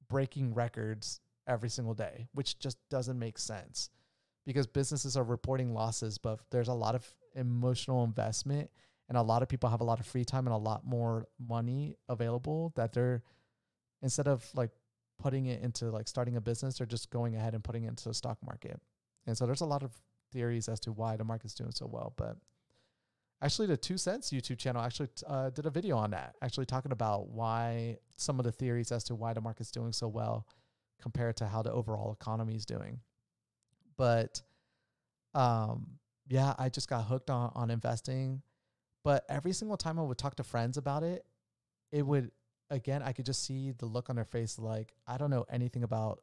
breaking 0.10 0.54
records 0.54 1.20
every 1.48 1.70
single 1.70 1.94
day, 1.94 2.28
which 2.34 2.60
just 2.60 2.78
doesn't 2.90 3.20
make 3.20 3.38
sense 3.38 3.90
because 4.46 4.68
businesses 4.68 5.16
are 5.18 5.24
reporting 5.24 5.74
losses, 5.74 6.18
but 6.18 6.40
there's 6.52 6.68
a 6.68 6.74
lot 6.74 6.96
of 6.96 7.06
emotional 7.36 8.04
investment 8.04 8.70
and 9.10 9.18
a 9.18 9.22
lot 9.22 9.42
of 9.42 9.50
people 9.50 9.70
have 9.70 9.82
a 9.82 9.86
lot 9.86 10.00
of 10.00 10.06
free 10.06 10.26
time 10.26 10.48
and 10.48 10.54
a 10.54 10.58
lot 10.58 10.86
more 10.86 11.28
money 11.40 11.98
available 12.10 12.72
that 12.76 12.94
they're 12.94 13.22
instead 14.02 14.28
of 14.28 14.46
like 14.54 14.72
putting 15.20 15.46
it 15.46 15.62
into 15.62 15.90
like 15.90 16.08
starting 16.08 16.36
a 16.36 16.42
business, 16.42 16.78
they're 16.78 16.88
just 16.88 17.10
going 17.10 17.36
ahead 17.36 17.54
and 17.54 17.64
putting 17.64 17.84
it 17.84 17.90
into 17.90 18.10
the 18.10 18.14
stock 18.14 18.38
market. 18.46 18.80
And 19.26 19.38
so 19.38 19.46
there's 19.46 19.62
a 19.62 19.66
lot 19.66 19.84
of 19.84 19.92
theories 20.32 20.68
as 20.68 20.80
to 20.82 20.92
why 20.92 21.16
the 21.16 21.24
market's 21.24 21.54
doing 21.54 21.72
so 21.72 21.88
well, 21.90 22.14
but 22.18 22.36
actually 23.44 23.68
the 23.68 23.78
two 23.78 23.98
cents 23.98 24.32
youtube 24.32 24.58
channel 24.58 24.82
actually 24.82 25.10
uh, 25.28 25.50
did 25.50 25.66
a 25.66 25.70
video 25.70 25.98
on 25.98 26.12
that 26.12 26.36
actually 26.42 26.66
talking 26.66 26.92
about 26.92 27.28
why 27.28 27.98
some 28.16 28.40
of 28.40 28.46
the 28.46 28.52
theories 28.52 28.92
as 28.92 29.04
to 29.04 29.16
why 29.16 29.34
the 29.34 29.42
market's 29.42 29.72
doing 29.72 29.92
so 29.92 30.08
well 30.08 30.48
compared 31.02 31.36
to 31.36 31.46
how 31.46 31.62
the 31.62 31.72
overall 31.72 32.16
economy 32.20 32.56
is 32.56 32.66
doing 32.66 33.00
but 33.98 34.42
um, 35.34 36.00
yeah, 36.28 36.54
I 36.58 36.70
just 36.70 36.90
got 36.90 37.06
hooked 37.06 37.30
on 37.30 37.52
on 37.56 37.70
investing. 37.70 38.42
But 39.04 39.26
every 39.28 39.54
single 39.54 39.78
time 39.78 40.00
I 40.00 40.04
would 40.04 40.18
talk 40.18 40.36
to 40.36 40.44
friends 40.44 40.78
about 40.78 41.04
it, 41.04 41.26
it 41.92 42.06
would 42.06 42.32
again 42.70 43.02
I 43.04 43.12
could 43.14 43.26
just 43.26 43.44
see 43.44 43.72
the 43.72 43.86
look 43.86 44.10
on 44.10 44.16
their 44.16 44.26
face 44.26 44.58
like 44.58 44.94
I 45.08 45.18
don't 45.18 45.30
know 45.30 45.46
anything 45.50 45.84
about 45.84 46.22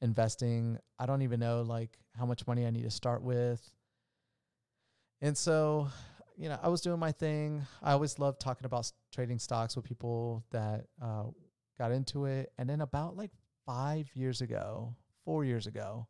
investing. 0.00 0.78
I 0.98 1.06
don't 1.06 1.22
even 1.22 1.40
know 1.40 1.62
like 1.62 1.98
how 2.16 2.26
much 2.26 2.46
money 2.46 2.66
I 2.66 2.70
need 2.70 2.84
to 2.84 2.90
start 2.90 3.22
with. 3.22 3.60
And 5.20 5.38
so, 5.38 5.88
you 6.42 6.48
know, 6.48 6.58
I 6.60 6.68
was 6.70 6.80
doing 6.80 6.98
my 6.98 7.12
thing. 7.12 7.64
I 7.84 7.92
always 7.92 8.18
loved 8.18 8.40
talking 8.40 8.64
about 8.64 8.90
trading 9.14 9.38
stocks 9.38 9.76
with 9.76 9.84
people 9.84 10.42
that 10.50 10.86
uh, 11.00 11.26
got 11.78 11.92
into 11.92 12.24
it. 12.24 12.50
And 12.58 12.68
then 12.68 12.80
about 12.80 13.16
like 13.16 13.30
five 13.64 14.10
years 14.12 14.40
ago, 14.40 14.96
four 15.24 15.44
years 15.44 15.68
ago, 15.68 16.08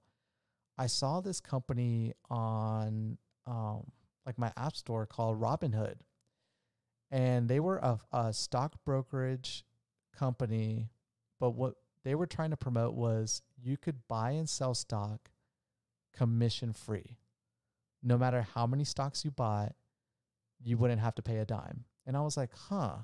I 0.79 0.87
saw 0.87 1.21
this 1.21 1.39
company 1.39 2.15
on 2.31 3.19
um, 3.47 3.83
like 4.25 4.39
my 4.39 4.51
app 4.57 4.75
store 4.75 5.05
called 5.05 5.39
Robinhood. 5.39 5.97
And 7.11 7.47
they 7.47 7.61
were 7.61 7.77
a, 7.77 8.01
a 8.11 8.33
stock 8.33 8.77
brokerage 8.87 9.67
company, 10.17 10.89
but 11.41 11.51
what 11.51 11.75
they 12.05 12.15
were 12.15 12.27
trying 12.27 12.53
to 12.53 12.57
promote 12.57 12.95
was 12.95 13.43
you 13.63 13.77
could 13.77 14.09
buy 14.09 14.31
and 14.31 14.49
sell 14.49 14.73
stock 14.73 15.29
commission 16.17 16.73
free. 16.73 17.19
No 18.03 18.17
matter 18.17 18.47
how 18.55 18.67
many 18.67 18.85
stocks 18.85 19.27
you 19.27 19.31
bought, 19.31 19.75
you 20.65 20.77
wouldn't 20.77 21.01
have 21.01 21.15
to 21.17 21.23
pay 21.23 21.39
a 21.39 21.45
dime. 21.45 21.85
And 22.07 22.17
I 22.17 22.21
was 22.21 22.37
like, 22.37 22.51
huh, 22.69 22.97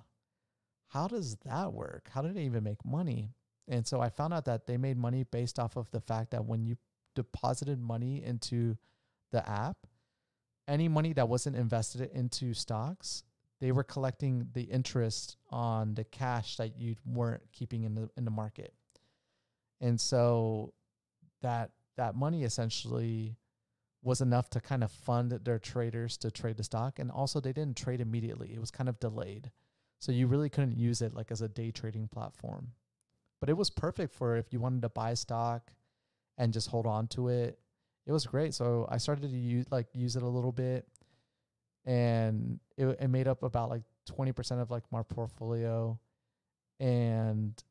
how 0.88 1.08
does 1.08 1.36
that 1.44 1.72
work? 1.72 2.08
How 2.12 2.22
did 2.22 2.34
they 2.34 2.42
even 2.42 2.64
make 2.64 2.84
money? 2.84 3.34
And 3.68 3.86
so 3.86 4.00
I 4.00 4.08
found 4.08 4.32
out 4.32 4.46
that 4.46 4.66
they 4.66 4.76
made 4.76 4.96
money 4.96 5.24
based 5.24 5.58
off 5.58 5.76
of 5.76 5.90
the 5.90 6.00
fact 6.00 6.30
that 6.30 6.44
when 6.44 6.64
you 6.64 6.76
deposited 7.14 7.80
money 7.80 8.24
into 8.24 8.76
the 9.30 9.48
app, 9.48 9.76
any 10.66 10.88
money 10.88 11.12
that 11.14 11.28
wasn't 11.28 11.56
invested 11.56 12.10
into 12.12 12.54
stocks, 12.54 13.22
they 13.60 13.72
were 13.72 13.84
collecting 13.84 14.48
the 14.52 14.62
interest 14.62 15.36
on 15.50 15.94
the 15.94 16.04
cash 16.04 16.56
that 16.56 16.78
you 16.78 16.94
weren't 17.04 17.42
keeping 17.52 17.84
in 17.84 17.94
the 17.94 18.08
in 18.16 18.24
the 18.24 18.30
market. 18.30 18.72
And 19.80 20.00
so 20.00 20.72
that 21.42 21.70
that 21.96 22.14
money 22.14 22.44
essentially 22.44 23.36
was 24.08 24.22
enough 24.22 24.48
to 24.48 24.60
kind 24.60 24.82
of 24.82 24.90
fund 24.90 25.30
their 25.30 25.58
traders 25.58 26.16
to 26.16 26.30
trade 26.30 26.56
the 26.56 26.64
stock 26.64 26.98
and 26.98 27.10
also 27.10 27.40
they 27.40 27.52
didn't 27.52 27.76
trade 27.76 28.00
immediately. 28.00 28.50
It 28.54 28.58
was 28.58 28.70
kind 28.70 28.88
of 28.88 28.98
delayed. 28.98 29.50
So 30.00 30.12
you 30.12 30.26
really 30.26 30.48
couldn't 30.48 30.78
use 30.78 31.02
it 31.02 31.14
like 31.14 31.30
as 31.30 31.42
a 31.42 31.48
day 31.48 31.70
trading 31.70 32.08
platform. 32.08 32.72
But 33.38 33.50
it 33.50 33.56
was 33.56 33.68
perfect 33.68 34.14
for 34.14 34.36
if 34.36 34.50
you 34.50 34.60
wanted 34.60 34.82
to 34.82 34.88
buy 34.88 35.12
stock 35.12 35.72
and 36.38 36.54
just 36.54 36.70
hold 36.70 36.86
on 36.86 37.06
to 37.08 37.28
it. 37.28 37.58
It 38.06 38.12
was 38.12 38.26
great. 38.26 38.54
So 38.54 38.88
I 38.90 38.96
started 38.96 39.30
to 39.30 39.36
use 39.36 39.66
like 39.70 39.88
use 39.92 40.16
it 40.16 40.22
a 40.22 40.28
little 40.28 40.52
bit 40.52 40.86
and 41.84 42.58
it, 42.78 42.86
it 42.86 43.08
made 43.08 43.28
up 43.28 43.42
about 43.42 43.68
like 43.68 43.82
20% 44.10 44.62
of 44.62 44.70
like 44.70 44.84
my 44.90 45.02
portfolio 45.02 45.98
and 46.80 47.62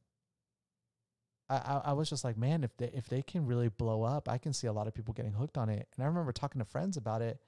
I, 1.50 1.56
I, 1.56 1.82
I 1.86 1.94
was 1.94 2.10
just 2.10 2.24
like, 2.24 2.38
man, 2.38 2.64
if 2.64 2.76
they 2.78 2.90
if 2.94 3.08
they 3.08 3.22
can 3.22 3.46
really 3.46 3.70
blow 3.70 4.04
up, 4.04 4.30
I 4.30 4.38
can 4.38 4.54
see 4.54 4.68
a 4.68 4.74
lot 4.74 4.88
of 4.88 4.94
people 4.94 5.14
getting 5.14 5.34
hooked 5.34 5.58
on 5.58 5.70
it. 5.70 5.88
And 5.96 6.04
I 6.04 6.08
remember 6.08 6.32
talking 6.32 6.60
to 6.60 6.66
friends 6.66 6.98
about 6.98 7.22
it, 7.22 7.40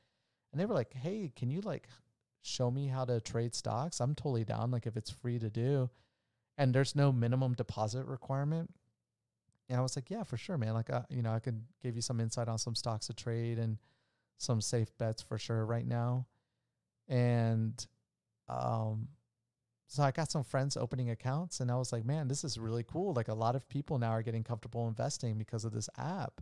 and 0.52 0.60
they 0.60 0.66
were 0.66 0.74
like, 0.74 0.94
"Hey, 0.94 1.32
can 1.36 1.50
you 1.50 1.62
like 1.62 1.88
show 2.42 2.72
me 2.72 2.88
how 2.88 3.06
to 3.06 3.20
trade 3.20 3.54
stocks? 3.56 4.00
I'm 4.00 4.16
totally 4.16 4.46
down. 4.46 4.72
Like 4.72 4.88
if 4.88 4.96
it's 4.98 5.10
free 5.10 5.40
to 5.40 5.50
do, 5.50 5.90
and 6.58 6.74
there's 6.74 6.96
no 6.96 7.12
minimum 7.12 7.54
deposit 7.54 8.06
requirement." 8.06 8.74
And 9.68 9.78
I 9.78 9.82
was 9.82 9.96
like, 9.96 10.10
"Yeah, 10.10 10.24
for 10.24 10.38
sure, 10.38 10.58
man. 10.58 10.74
Like, 10.74 10.90
uh, 10.90 11.04
you 11.10 11.22
know, 11.22 11.34
I 11.34 11.40
could 11.40 11.62
give 11.82 11.96
you 11.96 12.02
some 12.02 12.20
insight 12.20 12.48
on 12.48 12.58
some 12.58 12.76
stocks 12.76 13.08
to 13.08 13.14
trade 13.14 13.60
and 13.60 13.78
some 14.38 14.62
safe 14.62 14.98
bets 14.98 15.22
for 15.22 15.38
sure 15.38 15.66
right 15.66 15.86
now." 15.86 16.26
And 17.08 17.86
um, 18.48 19.10
so 19.90 20.04
I 20.04 20.12
got 20.12 20.30
some 20.30 20.44
friends 20.44 20.78
opening 20.78 21.10
accounts 21.10 21.60
and 21.60 21.72
I 21.72 21.76
was 21.76 21.92
like, 21.92 22.06
man, 22.06 22.28
this 22.28 22.44
is 22.44 22.60
really 22.60 22.84
cool. 22.84 23.12
Like 23.12 23.28
a 23.28 23.34
lot 23.34 23.56
of 23.56 23.68
people 23.68 23.98
now 23.98 24.12
are 24.12 24.22
getting 24.22 24.44
comfortable 24.44 24.88
investing 24.88 25.40
because 25.40 25.66
of 25.66 25.74
this 25.74 25.90
app. 25.98 26.42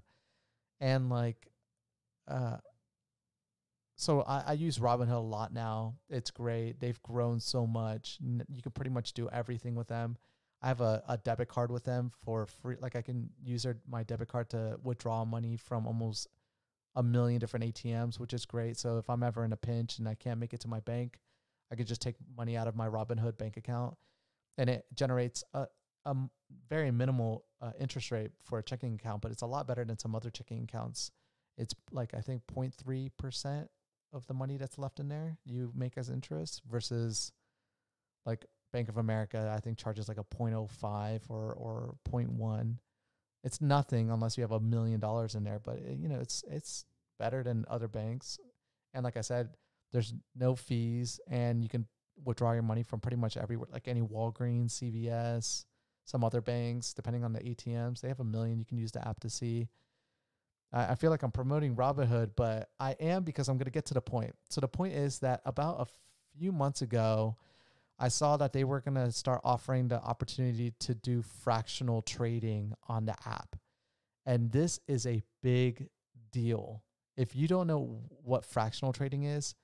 And 0.82 1.10
like 1.10 1.48
uh 2.27 2.58
so 3.96 4.22
I, 4.24 4.44
I 4.48 4.54
use 4.54 4.80
Robinhood 4.80 5.16
a 5.16 5.18
lot 5.18 5.54
now. 5.54 5.96
It's 6.10 6.30
great. 6.30 6.82
They've 6.82 7.01
grown 7.01 7.39
so 7.39 7.66
much. 7.66 8.20
You 8.22 8.62
can 8.62 8.74
pretty 8.74 8.92
much 8.92 9.13
do 9.13 9.30
everything 9.30 9.75
with 9.75 9.88
them. 9.88 10.18
I 10.62 10.68
have 10.68 10.82
a, 10.82 11.01
a 11.08 11.18
debit 11.18 11.48
card 11.48 11.72
with 11.72 11.86
them 11.86 12.12
for 12.25 12.48
free. 12.48 12.75
Like 12.82 12.98
I 12.98 13.01
can 13.01 13.30
use 13.42 13.63
their, 13.63 13.77
my 13.89 14.04
debit 14.04 14.27
card 14.27 14.50
to 14.50 14.77
withdraw 14.84 15.24
money 15.24 15.56
from 15.56 15.88
almost 15.88 16.27
a 16.96 17.01
million 17.01 17.39
different 17.39 17.66
ATMs, 17.74 18.20
which 18.20 18.34
is 18.34 18.46
great. 18.46 18.77
So 18.77 18.98
if 18.98 19.10
I'm 19.10 19.24
ever 19.24 19.46
in 19.46 19.54
a 19.54 19.58
pinch 19.58 20.00
and 20.00 20.08
I 20.10 20.16
can't 20.16 20.39
make 20.39 20.54
it 20.54 20.60
to 20.62 20.68
my 20.68 20.82
bank, 20.82 21.20
I 21.71 21.75
could 21.75 21.88
just 21.88 22.01
take 22.01 22.15
money 22.36 22.55
out 22.57 22.67
of 22.67 22.75
my 22.75 22.88
Robinhood 22.88 23.38
bank 23.38 23.57
account, 23.57 23.95
and 24.57 24.69
it 24.69 24.86
generates 24.95 25.43
a, 25.53 25.67
a 26.05 26.15
very 26.69 26.91
minimal 26.91 27.45
uh, 27.62 27.71
interest 27.79 28.12
rate 28.12 28.31
for 28.43 28.59
a 28.59 28.63
checking 28.63 28.93
account, 28.93 29.21
but 29.21 29.31
it's 29.31 29.41
a 29.41 29.47
lot 29.47 29.67
better 29.67 29.83
than 29.83 29.97
some 29.97 30.15
other 30.15 30.29
checking 30.29 30.63
accounts. 30.63 31.12
It's 31.57 31.74
like 31.91 32.13
I 32.13 32.21
think 32.21 32.43
0.3 32.53 33.09
percent 33.17 33.69
of 34.13 34.25
the 34.27 34.33
money 34.33 34.57
that's 34.57 34.77
left 34.77 35.00
in 35.00 35.09
there 35.09 35.38
you 35.43 35.71
make 35.75 35.97
as 35.97 36.09
interest 36.09 36.62
versus 36.69 37.31
like 38.25 38.45
Bank 38.71 38.89
of 38.89 38.97
America. 38.97 39.53
I 39.55 39.59
think 39.59 39.77
charges 39.77 40.07
like 40.07 40.17
a 40.17 40.24
0.05 40.24 41.21
or 41.29 41.53
or 41.53 41.95
0.1. 42.09 42.77
It's 43.43 43.62
nothing 43.62 44.12
unless 44.12 44.38
you 44.38 44.43
have 44.43 44.51
a 44.51 44.59
million 44.59 45.00
dollars 45.00 45.36
in 45.36 45.43
there, 45.43 45.59
but 45.59 45.77
it, 45.77 45.97
you 46.00 46.09
know 46.09 46.19
it's 46.19 46.43
it's 46.50 46.86
better 47.19 47.43
than 47.43 47.65
other 47.69 47.88
banks. 47.88 48.38
And 48.93 49.03
like 49.03 49.17
I 49.17 49.21
said, 49.21 49.50
there's 49.91 50.13
no 50.36 50.56
fees, 50.56 51.20
and 51.27 51.63
you 51.63 51.70
can 51.70 51.86
withdraw 52.24 52.53
your 52.53 52.63
money 52.63 52.84
from 52.84 53.00
pretty 53.00 53.17
much 53.17 53.38
everywhere, 53.38 53.70
like 53.72 53.88
any 53.88 54.01
Walgreens, 54.01 54.82
CVS, 54.82 55.65
some 56.03 56.24
other 56.24 56.41
banks, 56.41 56.94
depending 56.94 57.24
on 57.24 57.34
the 57.34 57.39
ATMs. 57.39 58.01
They 58.01 58.08
have 58.08 58.20
a 58.20 58.25
million 58.25 58.60
you 58.60 58.65
can 58.65 58.77
use 58.77 58.91
the 58.91 59.06
app 59.08 59.20
to 59.22 59.29
see. 59.29 59.67
I, 60.72 60.91
I 60.91 60.96
feel 60.96 61.12
like 61.12 61.24
I'm 61.24 61.32
promoting 61.32 61.75
Robinhood, 61.75 62.32
but 62.36 62.70
I 62.79 62.91
am 63.00 63.24
because 63.24 63.50
I'm 63.50 63.58
going 63.58 63.65
to 63.65 63.72
get 63.72 63.86
to 63.88 63.94
the 63.94 64.01
point. 64.01 64.34
So 64.50 64.62
the 64.62 64.67
point 64.67 64.94
is 64.94 65.20
that 65.20 65.41
about 65.46 65.82
a 65.82 65.86
few 66.38 66.51
months 66.51 66.82
ago, 66.82 67.36
I 68.00 68.10
saw 68.10 68.38
that 68.38 68.53
they 68.53 68.63
were 68.63 68.79
going 68.79 68.96
to 68.96 69.12
start 69.12 69.41
offering 69.44 69.88
the 69.88 70.01
opportunity 70.01 70.72
to 70.79 70.94
do 70.94 71.22
fractional 71.22 72.03
trading 72.03 72.74
on 72.88 73.06
the 73.06 73.15
app. 73.25 73.56
And 74.25 74.51
this 74.51 74.79
is 74.88 75.08
a 75.08 75.24
big 75.41 75.88
deal. 76.32 76.84
If 77.15 77.36
you 77.36 77.48
don't 77.48 77.65
know 77.65 78.01
what 78.24 78.46
fractional 78.46 78.94
trading 78.94 79.24
is, 79.24 79.56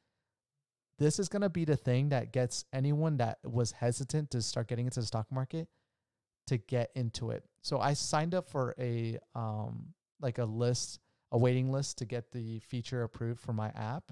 this 1.00 1.20
is 1.20 1.30
going 1.30 1.42
to 1.42 1.50
be 1.50 1.66
the 1.66 1.76
thing 1.76 2.10
that 2.10 2.32
gets 2.32 2.66
anyone 2.72 3.18
that 3.18 3.40
was 3.44 3.72
hesitant 3.72 4.32
to 4.32 4.42
start 4.42 4.68
getting 4.68 4.86
into 4.86 5.00
the 5.00 5.06
stock 5.06 5.28
market 5.32 5.68
to 6.48 6.58
get 6.58 6.92
into 6.96 7.32
it. 7.32 7.44
So 7.62 7.80
I 7.80 7.94
signed 7.94 8.36
up 8.36 8.50
for 8.50 8.76
a 8.78 9.18
um 9.36 9.94
like 10.22 10.38
a 10.38 10.46
list, 10.46 11.00
a 11.32 11.38
waiting 11.38 11.72
list 11.72 11.98
to 11.98 12.06
get 12.06 12.32
the 12.32 12.60
feature 12.60 13.04
approved 13.04 13.42
for 13.42 13.54
my 13.54 13.70
app. 13.70 14.12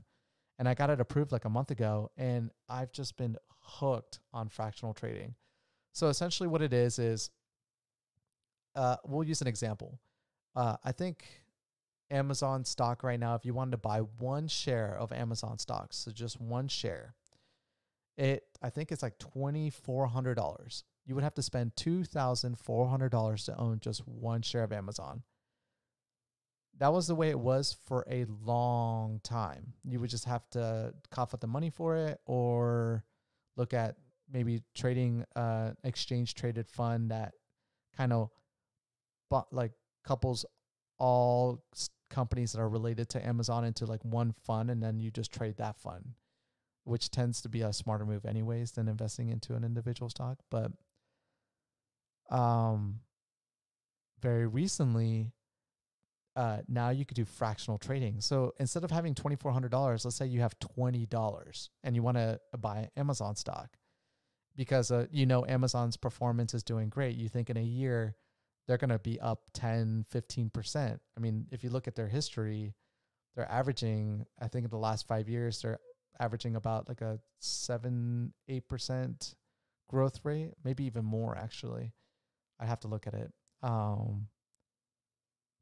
And 0.59 0.67
I 0.67 0.73
got 0.73 0.89
it 0.89 0.99
approved 0.99 1.31
like 1.31 1.45
a 1.45 1.49
month 1.49 1.71
ago 1.71 2.11
and 2.17 2.51
I've 2.69 2.91
just 2.91 3.17
been 3.17 3.37
hooked 3.59 4.19
on 4.33 4.49
fractional 4.49 4.93
trading. 4.93 5.35
So 5.93 6.07
essentially 6.07 6.47
what 6.47 6.61
it 6.61 6.73
is 6.73 6.99
is 6.99 7.29
uh 8.75 8.97
we'll 9.05 9.27
use 9.27 9.41
an 9.41 9.47
example. 9.47 9.99
Uh 10.55 10.77
I 10.83 10.91
think 10.91 11.25
Amazon 12.11 12.65
stock 12.65 13.03
right 13.03 13.19
now, 13.19 13.35
if 13.35 13.45
you 13.45 13.53
wanted 13.53 13.71
to 13.71 13.77
buy 13.77 13.99
one 13.99 14.47
share 14.47 14.95
of 14.97 15.11
Amazon 15.11 15.57
stocks, 15.57 15.97
so 15.97 16.11
just 16.11 16.39
one 16.39 16.67
share, 16.67 17.15
it 18.17 18.43
I 18.61 18.69
think 18.69 18.91
it's 18.91 19.01
like 19.01 19.17
twenty 19.17 19.69
four 19.69 20.07
hundred 20.07 20.35
dollars. 20.35 20.83
You 21.05 21.15
would 21.15 21.23
have 21.23 21.33
to 21.35 21.41
spend 21.41 21.75
two 21.75 22.03
thousand 22.03 22.57
four 22.59 22.87
hundred 22.87 23.09
dollars 23.09 23.45
to 23.45 23.57
own 23.57 23.79
just 23.79 24.07
one 24.07 24.41
share 24.41 24.63
of 24.63 24.73
Amazon. 24.73 25.23
That 26.77 26.93
was 26.93 27.07
the 27.07 27.15
way 27.15 27.29
it 27.29 27.39
was 27.39 27.77
for 27.87 28.05
a 28.09 28.25
long 28.43 29.19
time. 29.23 29.73
You 29.83 29.99
would 29.99 30.09
just 30.09 30.25
have 30.25 30.49
to 30.51 30.93
cough 31.11 31.33
up 31.33 31.39
the 31.39 31.47
money 31.47 31.69
for 31.69 31.95
it, 31.95 32.19
or 32.25 33.03
look 33.55 33.73
at 33.73 33.95
maybe 34.31 34.61
trading 34.75 35.25
uh 35.35 35.71
exchange 35.83 36.35
traded 36.35 36.67
fund 36.67 37.11
that 37.11 37.33
kind 37.97 38.13
of 38.13 38.29
but 39.29 39.51
like 39.51 39.71
couples 40.05 40.45
all 40.97 41.63
companies 42.11 42.51
that 42.51 42.59
are 42.59 42.69
related 42.69 43.09
to 43.09 43.25
Amazon 43.25 43.65
into 43.65 43.85
like 43.87 44.03
one 44.05 44.33
fund 44.45 44.69
and 44.69 44.83
then 44.83 44.99
you 44.99 45.09
just 45.09 45.31
trade 45.31 45.57
that 45.57 45.77
fund, 45.77 46.13
which 46.83 47.09
tends 47.09 47.41
to 47.41 47.49
be 47.49 47.61
a 47.61 47.73
smarter 47.73 48.05
move 48.05 48.25
anyways 48.25 48.73
than 48.73 48.87
investing 48.87 49.29
into 49.29 49.55
an 49.55 49.63
individual 49.63 50.09
stock. 50.09 50.37
But 50.51 50.71
um 52.29 52.99
very 54.21 54.45
recently 54.45 55.31
uh 56.35 56.59
now 56.67 56.89
you 56.91 57.05
could 57.05 57.15
do 57.15 57.25
fractional 57.25 57.79
trading. 57.79 58.21
So 58.21 58.53
instead 58.59 58.83
of 58.83 58.91
having 58.91 59.15
twenty 59.15 59.35
four 59.35 59.51
hundred 59.51 59.71
dollars, 59.71 60.05
let's 60.05 60.17
say 60.17 60.27
you 60.27 60.41
have 60.41 60.59
twenty 60.59 61.07
dollars 61.07 61.71
and 61.83 61.95
you 61.95 62.03
want 62.03 62.17
to 62.17 62.39
buy 62.59 62.89
Amazon 62.95 63.35
stock 63.35 63.77
because 64.55 64.91
uh, 64.91 65.07
you 65.11 65.25
know 65.25 65.45
Amazon's 65.45 65.97
performance 65.97 66.53
is 66.53 66.63
doing 66.63 66.89
great. 66.89 67.15
You 67.15 67.29
think 67.29 67.49
in 67.49 67.57
a 67.57 67.63
year 67.63 68.15
they're 68.71 68.77
going 68.77 68.89
to 68.89 68.99
be 68.99 69.19
up 69.19 69.41
10, 69.53 70.05
15%. 70.13 70.97
I 71.17 71.19
mean, 71.19 71.45
if 71.51 71.61
you 71.61 71.69
look 71.69 71.89
at 71.89 71.95
their 71.95 72.07
history, 72.07 72.73
they're 73.35 73.51
averaging, 73.51 74.25
I 74.41 74.47
think 74.47 74.63
in 74.63 74.69
the 74.69 74.77
last 74.77 75.09
five 75.09 75.27
years, 75.27 75.61
they're 75.61 75.77
averaging 76.21 76.55
about 76.55 76.87
like 76.87 77.01
a 77.01 77.19
seven, 77.41 78.31
eight 78.47 78.69
percent 78.69 79.35
growth 79.89 80.21
rate, 80.23 80.53
maybe 80.63 80.85
even 80.85 81.03
more 81.03 81.37
actually. 81.37 81.91
I'd 82.61 82.69
have 82.69 82.79
to 82.79 82.87
look 82.87 83.07
at 83.07 83.13
it. 83.13 83.33
Um, 83.61 84.27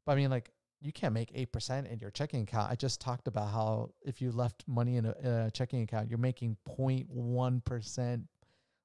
but 0.06 0.12
I 0.12 0.14
mean, 0.14 0.30
like 0.30 0.52
you 0.80 0.92
can't 0.92 1.12
make 1.12 1.32
eight 1.34 1.52
percent 1.52 1.88
in 1.88 1.98
your 1.98 2.12
checking 2.12 2.42
account. 2.42 2.70
I 2.70 2.76
just 2.76 3.00
talked 3.00 3.26
about 3.26 3.48
how 3.48 3.90
if 4.02 4.22
you 4.22 4.30
left 4.30 4.62
money 4.68 4.98
in 4.98 5.06
a, 5.06 5.14
in 5.20 5.32
a 5.32 5.50
checking 5.50 5.82
account, 5.82 6.08
you're 6.08 6.16
making 6.16 6.58
0.1 6.78 7.64
percent. 7.64 8.22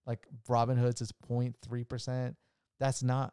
Like 0.08 0.26
Robinhood's 0.50 1.02
is 1.02 1.14
0.3 1.30 1.88
percent. 1.88 2.38
That's 2.80 3.04
not 3.04 3.32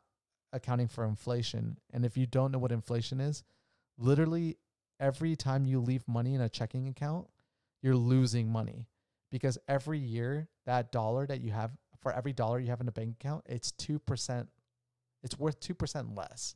accounting 0.52 0.88
for 0.88 1.04
inflation. 1.04 1.78
And 1.92 2.04
if 2.04 2.16
you 2.16 2.26
don't 2.26 2.52
know 2.52 2.58
what 2.58 2.72
inflation 2.72 3.20
is, 3.20 3.42
literally 3.98 4.58
every 5.00 5.36
time 5.36 5.66
you 5.66 5.80
leave 5.80 6.06
money 6.06 6.34
in 6.34 6.40
a 6.40 6.48
checking 6.48 6.88
account, 6.88 7.26
you're 7.82 7.96
losing 7.96 8.50
money 8.50 8.86
because 9.30 9.58
every 9.66 9.98
year 9.98 10.48
that 10.66 10.92
dollar 10.92 11.26
that 11.26 11.40
you 11.40 11.50
have 11.50 11.72
for 12.00 12.12
every 12.12 12.32
dollar 12.32 12.58
you 12.60 12.68
have 12.68 12.80
in 12.80 12.88
a 12.88 12.92
bank 12.92 13.16
account, 13.20 13.44
it's 13.46 13.72
2%. 13.72 14.46
It's 15.22 15.38
worth 15.38 15.60
2% 15.60 16.16
less. 16.16 16.54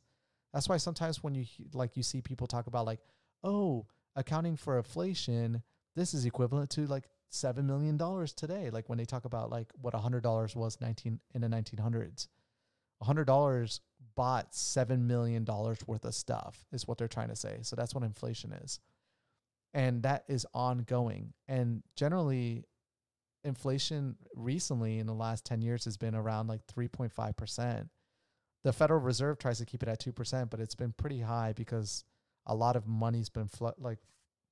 That's 0.53 0.69
why 0.69 0.77
sometimes 0.77 1.23
when 1.23 1.35
you 1.35 1.45
like 1.73 1.97
you 1.97 2.03
see 2.03 2.21
people 2.21 2.47
talk 2.47 2.67
about 2.67 2.85
like, 2.85 2.99
"Oh, 3.43 3.87
accounting 4.15 4.55
for 4.57 4.77
inflation, 4.77 5.63
this 5.95 6.13
is 6.13 6.25
equivalent 6.25 6.69
to 6.71 6.85
like 6.87 7.09
7 7.29 7.65
million 7.65 7.97
dollars 7.97 8.33
today." 8.33 8.69
Like 8.69 8.89
when 8.89 8.97
they 8.97 9.05
talk 9.05 9.25
about 9.25 9.49
like 9.49 9.71
what 9.81 9.93
a 9.93 9.97
$100 9.99 10.55
was 10.55 10.79
19 10.81 11.19
in 11.33 11.41
the 11.41 11.47
1900s. 11.47 12.27
a 13.01 13.05
$100 13.05 13.79
bought 14.15 14.51
$7 14.51 15.01
million 15.01 15.45
worth 15.45 16.05
of 16.05 16.15
stuff, 16.15 16.65
is 16.71 16.87
what 16.87 16.97
they're 16.97 17.07
trying 17.07 17.29
to 17.29 17.35
say. 17.35 17.59
So 17.61 17.75
that's 17.75 17.93
what 17.93 18.03
inflation 18.03 18.51
is. 18.51 18.79
And 19.73 20.03
that 20.03 20.23
is 20.27 20.45
ongoing. 20.53 21.33
And 21.47 21.83
generally, 21.95 22.65
inflation 23.43 24.15
recently 24.35 24.99
in 24.99 25.07
the 25.07 25.13
last 25.13 25.45
10 25.45 25.61
years 25.61 25.85
has 25.85 25.97
been 25.97 26.15
around 26.15 26.47
like 26.47 26.65
3.5%. 26.67 27.89
The 28.63 28.73
Federal 28.73 28.99
Reserve 28.99 29.37
tries 29.37 29.59
to 29.59 29.65
keep 29.65 29.83
it 29.83 29.89
at 29.89 30.01
2%, 30.01 30.49
but 30.49 30.59
it's 30.59 30.75
been 30.75 30.93
pretty 30.93 31.21
high 31.21 31.53
because 31.53 32.03
a 32.45 32.55
lot 32.55 32.75
of 32.75 32.87
money's 32.87 33.29
been 33.29 33.47
fl- 33.47 33.69
like 33.77 33.99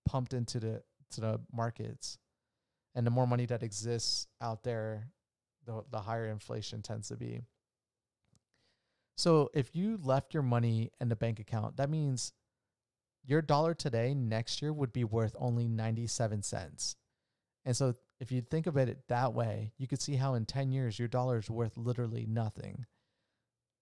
pumped 0.06 0.34
into 0.34 0.60
the 0.60 0.84
to 1.12 1.22
the 1.22 1.42
markets. 1.52 2.18
And 2.94 3.06
the 3.06 3.12
more 3.12 3.28
money 3.28 3.46
that 3.48 3.64
exists 3.64 4.28
out 4.42 4.64
there, 4.64 5.10
the 5.66 5.84
the 5.92 6.00
higher 6.00 6.28
inflation 6.28 6.82
tends 6.82 7.10
to 7.10 7.16
be. 7.16 7.42
So 9.16 9.50
if 9.54 9.76
you 9.76 9.98
left 10.02 10.34
your 10.34 10.44
money 10.44 10.92
in 11.00 11.10
the 11.10 11.16
bank 11.16 11.40
account, 11.40 11.78
that 11.78 11.90
means 11.90 12.34
your 13.26 13.42
dollar 13.42 13.74
today 13.74 14.14
next 14.14 14.62
year 14.62 14.74
would 14.74 14.94
be 14.94 15.04
worth 15.04 15.36
only 15.40 15.68
97 15.68 16.44
cents. 16.44 16.96
And 17.64 17.76
so 17.76 17.94
if 18.20 18.32
you 18.32 18.42
think 18.42 18.68
of 18.68 18.78
it 18.78 19.08
that 19.08 19.34
way, 19.34 19.72
you 19.78 19.88
could 19.88 20.02
see 20.02 20.16
how 20.16 20.36
in 20.36 20.46
10 20.46 20.72
years 20.72 21.00
your 21.00 21.08
dollar 21.08 21.40
is 21.40 21.50
worth 21.50 21.78
literally 21.78 22.26
nothing. 22.28 22.86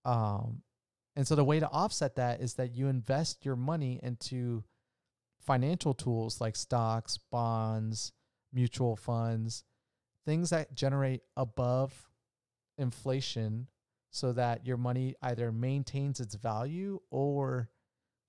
Um 0.05 0.61
and 1.15 1.27
so 1.27 1.35
the 1.35 1.43
way 1.43 1.59
to 1.59 1.69
offset 1.69 2.15
that 2.15 2.41
is 2.41 2.55
that 2.55 2.75
you 2.75 2.87
invest 2.87 3.45
your 3.45 3.55
money 3.55 3.99
into 4.01 4.63
financial 5.39 5.93
tools 5.93 6.41
like 6.41 6.55
stocks, 6.55 7.19
bonds, 7.31 8.11
mutual 8.51 8.95
funds, 8.95 9.63
things 10.25 10.49
that 10.49 10.73
generate 10.73 11.21
above 11.37 12.09
inflation 12.77 13.67
so 14.13 14.31
that 14.31 14.65
your 14.65 14.77
money 14.77 15.15
either 15.23 15.51
maintains 15.51 16.19
its 16.19 16.35
value 16.35 16.99
or 17.09 17.67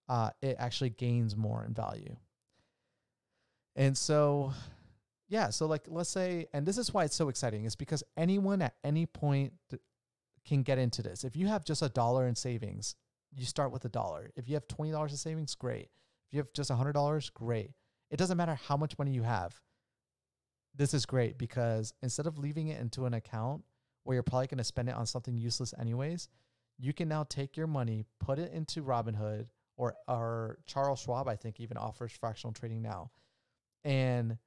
uh, 0.09 0.31
it 0.41 0.57
actually 0.59 0.89
gains 0.89 1.37
more 1.37 1.63
in 1.63 1.75
value. 1.75 2.17
And 3.77 3.97
so, 3.97 4.55
yeah, 5.29 5.51
so 5.51 5.67
like 5.67 5.83
let's 5.87 6.09
say, 6.09 6.47
and 6.55 6.65
this 6.65 6.79
is 6.79 6.95
why 6.95 7.05
it's 7.05 7.15
so 7.15 7.29
exciting, 7.29 7.67
is 7.67 7.77
because 7.77 8.03
anyone 8.17 8.63
at 8.63 8.75
any 8.83 9.05
point 9.05 9.53
can 10.47 10.63
get 10.63 10.79
into 10.79 11.03
this. 11.03 11.23
If 11.23 11.37
you 11.37 11.49
have 11.49 11.67
just 11.67 11.83
a 11.83 11.91
dollar 11.91 12.27
in 12.27 12.35
savings, 12.35 12.97
you 13.37 13.45
start 13.45 13.71
with 13.71 13.85
a 13.85 13.91
dollar. 13.91 14.31
If 14.37 14.49
you 14.49 14.55
have 14.55 14.67
twenty 14.67 14.91
dollars 14.91 15.13
in 15.13 15.19
savings, 15.19 15.55
great. 15.55 15.91
If 16.29 16.33
you 16.33 16.39
have 16.39 16.53
just 16.55 16.71
a 16.71 16.77
hundred 16.77 16.95
dollars, 16.95 17.29
great. 17.29 17.73
It 18.11 18.17
doesn't 18.17 18.39
matter 18.39 18.55
how 18.55 18.79
much 18.79 18.99
money 18.99 19.11
you 19.11 19.23
have. 19.23 19.61
This 20.75 20.95
is 20.95 21.05
great 21.05 21.37
because 21.37 21.93
instead 22.03 22.27
of 22.27 22.39
leaving 22.39 22.69
it 22.69 22.81
into 22.81 23.05
an 23.05 23.13
account 23.13 23.65
where 24.05 24.15
you're 24.15 24.23
probably 24.23 24.47
going 24.47 24.59
to 24.59 24.65
spend 24.65 24.89
it 24.89 24.95
on 24.95 25.07
something 25.07 25.37
useless 25.37 25.75
anyways, 25.79 26.29
you 26.79 26.93
can 26.93 27.09
now 27.09 27.25
take 27.25 27.57
your 27.57 27.67
money, 27.67 28.05
put 28.21 28.39
it 28.39 28.53
into 28.53 28.83
Robinhood 28.83 29.47
or 29.77 29.95
or 30.07 30.59
Charles 30.67 31.01
Schwab, 31.01 31.29
I 31.29 31.37
think, 31.37 31.61
even 31.61 31.77
offers 31.77 32.13
fractional 32.13 32.53
trading 32.53 32.83
now. 32.83 33.11
And 33.85 34.39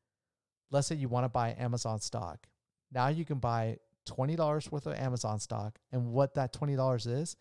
let's 0.72 0.88
say 0.88 0.96
you 0.96 1.10
want 1.10 1.26
to 1.26 1.30
buy 1.30 1.56
Amazon 1.58 2.00
stock. 2.00 2.48
Now 2.92 3.10
you 3.10 3.26
can 3.26 3.40
buy 3.40 3.78
$20 4.08 4.72
worth 4.72 4.88
of 4.88 4.94
Amazon 4.94 5.40
stock. 5.40 5.80
And 5.92 6.08
what 6.08 6.36
that 6.36 6.54
$20 6.54 7.08
is, 7.08 7.36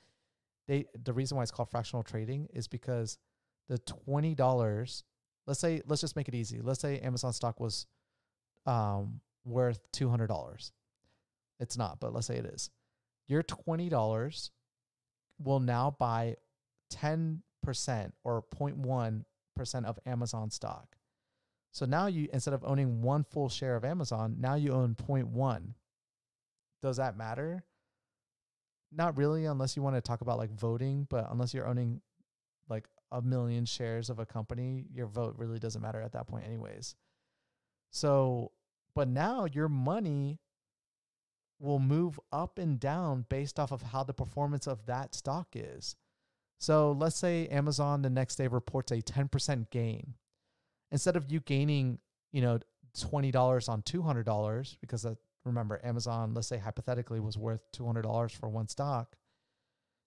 they 0.66 0.86
the 1.04 1.12
reason 1.12 1.36
why 1.36 1.42
it's 1.42 1.52
called 1.52 1.70
fractional 1.70 2.02
trading 2.02 2.48
is 2.52 2.66
because 2.66 3.18
the 3.68 3.78
$20, 3.78 5.02
let's 5.46 5.60
say, 5.60 5.82
let's 5.86 6.00
just 6.00 6.16
make 6.16 6.28
it 6.28 6.34
easy. 6.34 6.60
Let's 6.60 6.80
say 6.80 6.98
Amazon 7.00 7.32
stock 7.32 7.60
was 7.60 7.86
um, 8.66 9.20
worth 9.44 9.80
$200 9.92 10.70
it's 11.60 11.76
not, 11.76 12.00
but 12.00 12.12
let's 12.12 12.26
say 12.26 12.36
it 12.36 12.46
is. 12.46 12.70
Your 13.28 13.42
$20 13.42 14.50
will 15.38 15.60
now 15.60 15.96
buy 15.98 16.36
10% 16.92 17.40
or 18.24 18.44
0.1% 18.54 19.84
of 19.84 19.98
Amazon 20.06 20.50
stock. 20.50 20.96
So 21.72 21.84
now 21.84 22.06
you, 22.06 22.28
instead 22.32 22.54
of 22.54 22.64
owning 22.64 23.02
one 23.02 23.24
full 23.24 23.48
share 23.48 23.76
of 23.76 23.84
Amazon, 23.84 24.36
now 24.38 24.54
you 24.54 24.72
own 24.72 24.94
0.1. 24.94 25.74
Does 26.82 26.96
that 26.96 27.16
matter? 27.16 27.64
Not 28.92 29.16
really, 29.18 29.44
unless 29.44 29.76
you 29.76 29.82
want 29.82 29.96
to 29.96 30.00
talk 30.00 30.20
about 30.20 30.38
like 30.38 30.50
voting, 30.50 31.06
but 31.10 31.26
unless 31.30 31.52
you're 31.52 31.66
owning 31.66 32.00
like 32.68 32.84
a 33.12 33.20
million 33.20 33.64
shares 33.64 34.08
of 34.08 34.18
a 34.18 34.26
company, 34.26 34.86
your 34.92 35.06
vote 35.06 35.34
really 35.36 35.58
doesn't 35.58 35.82
matter 35.82 36.00
at 36.00 36.12
that 36.12 36.28
point, 36.28 36.46
anyways. 36.46 36.94
So, 37.90 38.52
but 38.94 39.08
now 39.08 39.46
your 39.46 39.68
money 39.68 40.38
will 41.58 41.78
move 41.78 42.20
up 42.32 42.58
and 42.58 42.78
down 42.78 43.24
based 43.28 43.58
off 43.58 43.72
of 43.72 43.82
how 43.82 44.02
the 44.02 44.12
performance 44.12 44.66
of 44.66 44.86
that 44.86 45.14
stock 45.14 45.48
is. 45.54 45.96
So 46.58 46.92
let's 46.92 47.16
say 47.16 47.48
Amazon 47.48 48.02
the 48.02 48.10
next 48.10 48.36
day 48.36 48.46
reports 48.46 48.92
a 48.92 49.02
10% 49.02 49.70
gain. 49.70 50.14
Instead 50.90 51.16
of 51.16 51.30
you 51.30 51.40
gaining, 51.40 51.98
you 52.32 52.40
know, 52.40 52.58
$20 52.96 53.68
on 53.68 53.82
$200 53.82 54.76
because 54.80 55.02
that, 55.02 55.18
remember 55.44 55.80
Amazon 55.84 56.34
let's 56.34 56.48
say 56.48 56.58
hypothetically 56.58 57.20
was 57.20 57.36
worth 57.36 57.60
$200 57.72 58.30
for 58.32 58.48
one 58.48 58.68
stock. 58.68 59.16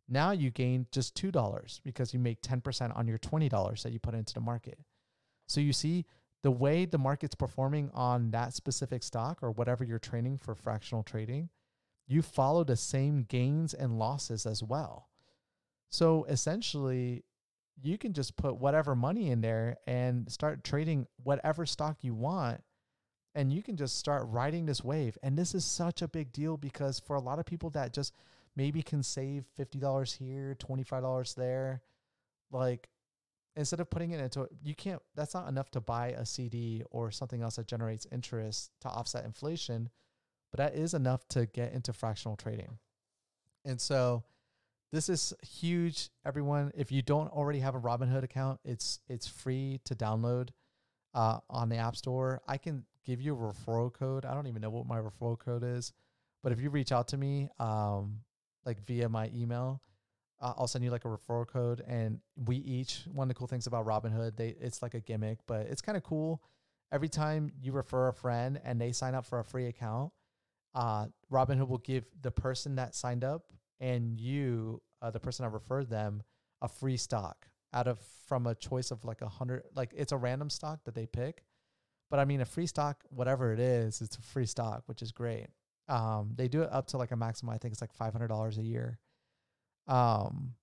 Now 0.07 0.31
you 0.31 0.49
gain 0.49 0.87
just 0.91 1.15
$2 1.15 1.81
because 1.83 2.13
you 2.13 2.19
make 2.19 2.41
10% 2.41 2.97
on 2.97 3.07
your 3.07 3.19
$20 3.19 3.83
that 3.83 3.93
you 3.93 3.99
put 3.99 4.15
into 4.15 4.33
the 4.33 4.39
market. 4.39 4.79
So 5.47 5.61
you 5.61 5.71
see 5.71 6.05
the 6.41 6.51
way 6.51 6.85
the 6.85 6.97
market's 6.97 7.35
performing 7.35 7.89
on 7.93 8.31
that 8.31 8.53
specific 8.53 9.03
stock 9.03 9.39
or 9.41 9.51
whatever 9.51 9.83
you're 9.83 9.99
trading 9.99 10.37
for 10.37 10.55
fractional 10.55 11.03
trading, 11.03 11.49
you 12.07 12.21
follow 12.21 12.63
the 12.63 12.75
same 12.75 13.23
gains 13.23 13.73
and 13.73 13.99
losses 13.99 14.45
as 14.45 14.63
well. 14.63 15.09
So 15.89 16.25
essentially, 16.25 17.23
you 17.81 17.97
can 17.97 18.13
just 18.13 18.35
put 18.35 18.55
whatever 18.55 18.95
money 18.95 19.29
in 19.29 19.41
there 19.41 19.77
and 19.87 20.29
start 20.31 20.63
trading 20.63 21.07
whatever 21.23 21.65
stock 21.65 21.97
you 22.01 22.13
want. 22.13 22.61
And 23.35 23.53
you 23.53 23.61
can 23.61 23.77
just 23.77 23.97
start 23.97 24.27
riding 24.27 24.65
this 24.65 24.83
wave. 24.83 25.17
And 25.21 25.37
this 25.37 25.53
is 25.53 25.63
such 25.63 26.01
a 26.01 26.07
big 26.07 26.31
deal 26.33 26.57
because 26.57 26.99
for 26.99 27.15
a 27.15 27.21
lot 27.21 27.39
of 27.39 27.45
people 27.45 27.69
that 27.71 27.93
just 27.93 28.13
maybe 28.55 28.81
can 28.81 29.03
save 29.03 29.45
$50 29.57 30.17
here, 30.17 30.55
$25 30.59 31.35
there, 31.35 31.81
like 32.51 32.89
instead 33.55 33.79
of 33.79 33.89
putting 33.89 34.11
it 34.11 34.19
into 34.19 34.47
you 34.63 34.75
can't 34.75 35.01
that's 35.15 35.33
not 35.33 35.47
enough 35.47 35.69
to 35.71 35.81
buy 35.81 36.09
a 36.09 36.25
CD 36.25 36.83
or 36.91 37.11
something 37.11 37.41
else 37.41 37.55
that 37.57 37.67
generates 37.67 38.07
interest 38.11 38.71
to 38.81 38.87
offset 38.87 39.25
inflation, 39.25 39.89
but 40.51 40.57
that 40.57 40.75
is 40.75 40.93
enough 40.93 41.27
to 41.29 41.45
get 41.45 41.73
into 41.73 41.93
fractional 41.93 42.35
trading. 42.35 42.77
And 43.65 43.79
so 43.79 44.23
this 44.91 45.09
is 45.09 45.33
huge 45.47 46.09
everyone 46.25 46.71
if 46.75 46.91
you 46.91 47.01
don't 47.01 47.31
already 47.31 47.59
have 47.59 47.75
a 47.75 47.79
Robinhood 47.79 48.23
account, 48.23 48.59
it's 48.63 48.99
it's 49.09 49.27
free 49.27 49.79
to 49.85 49.95
download 49.95 50.49
uh, 51.13 51.39
on 51.49 51.69
the 51.69 51.77
App 51.77 51.95
Store. 51.95 52.41
I 52.47 52.57
can 52.57 52.85
give 53.05 53.21
you 53.21 53.33
a 53.33 53.37
referral 53.37 53.91
code. 53.91 54.25
I 54.25 54.33
don't 54.33 54.47
even 54.47 54.61
know 54.61 54.69
what 54.69 54.85
my 54.85 54.99
referral 54.99 55.37
code 55.37 55.63
is, 55.63 55.93
but 56.43 56.51
if 56.51 56.61
you 56.61 56.69
reach 56.69 56.91
out 56.91 57.09
to 57.09 57.17
me 57.17 57.49
um, 57.59 58.21
like 58.65 58.85
via 58.85 59.09
my 59.09 59.29
email, 59.35 59.81
uh, 60.41 60.53
I'll 60.57 60.67
send 60.67 60.83
you 60.83 60.91
like 60.91 61.05
a 61.05 61.09
referral 61.09 61.47
code, 61.47 61.83
and 61.87 62.19
we 62.45 62.57
each 62.57 63.03
one 63.11 63.25
of 63.25 63.29
the 63.29 63.33
cool 63.35 63.47
things 63.47 63.67
about 63.67 63.85
Robinhood, 63.85 64.35
they 64.37 64.55
it's 64.59 64.81
like 64.81 64.93
a 64.93 64.99
gimmick, 65.01 65.39
but 65.47 65.67
it's 65.67 65.81
kind 65.81 65.97
of 65.97 66.03
cool. 66.03 66.41
Every 66.91 67.09
time 67.09 67.51
you 67.61 67.71
refer 67.71 68.07
a 68.07 68.13
friend 68.13 68.59
and 68.63 68.79
they 68.81 68.91
sign 68.91 69.15
up 69.15 69.25
for 69.25 69.39
a 69.39 69.43
free 69.43 69.67
account, 69.67 70.11
uh, 70.75 71.07
Robinhood 71.31 71.67
will 71.67 71.77
give 71.79 72.05
the 72.21 72.31
person 72.31 72.75
that 72.75 72.95
signed 72.95 73.23
up 73.23 73.51
and 73.79 74.19
you, 74.19 74.81
uh, 75.01 75.11
the 75.11 75.19
person 75.19 75.43
that 75.43 75.51
referred 75.51 75.89
them, 75.89 76.23
a 76.61 76.67
free 76.67 76.97
stock. 76.97 77.47
out 77.73 77.87
of 77.87 77.99
from 78.27 78.47
a 78.47 78.55
choice 78.55 78.91
of 78.91 79.05
like 79.05 79.21
a 79.21 79.29
hundred 79.29 79.63
like 79.75 79.91
it's 79.95 80.11
a 80.11 80.17
random 80.17 80.49
stock 80.49 80.83
that 80.85 80.95
they 80.95 81.05
pick. 81.05 81.43
But 82.09 82.19
I 82.19 82.25
mean 82.25 82.41
a 82.41 82.45
free 82.45 82.65
stock, 82.67 83.03
whatever 83.09 83.53
it 83.53 83.59
is, 83.59 84.01
it's 84.01 84.17
a 84.17 84.21
free 84.21 84.45
stock, 84.47 84.83
which 84.87 85.01
is 85.01 85.11
great. 85.11 85.47
Um, 85.87 86.33
they 86.35 86.47
do 86.47 86.61
it 86.63 86.69
up 86.71 86.87
to 86.87 86.97
like 86.97 87.11
a 87.11 87.15
maximum, 87.15 87.53
I 87.53 87.57
think 87.57 87.71
it's 87.73 87.81
like 87.81 87.93
five 87.93 88.13
hundred 88.13 88.29
dollars 88.29 88.57
a 88.57 88.63
year. 88.63 88.99
Um, 89.89 90.53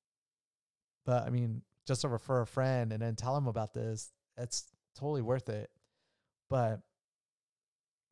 but 1.05 1.25
I 1.27 1.31
mean, 1.31 1.63
just 1.87 2.01
to 2.03 2.09
refer 2.09 2.41
a 2.41 2.47
friend 2.47 2.93
and 2.93 3.03
then 3.03 3.17
tell 3.17 3.35
them 3.35 3.47
about 3.47 3.75
this, 3.75 4.11
it's 4.39 4.65
totally 4.99 5.23
worth 5.23 5.49
it. 5.49 5.71
But 6.49 6.81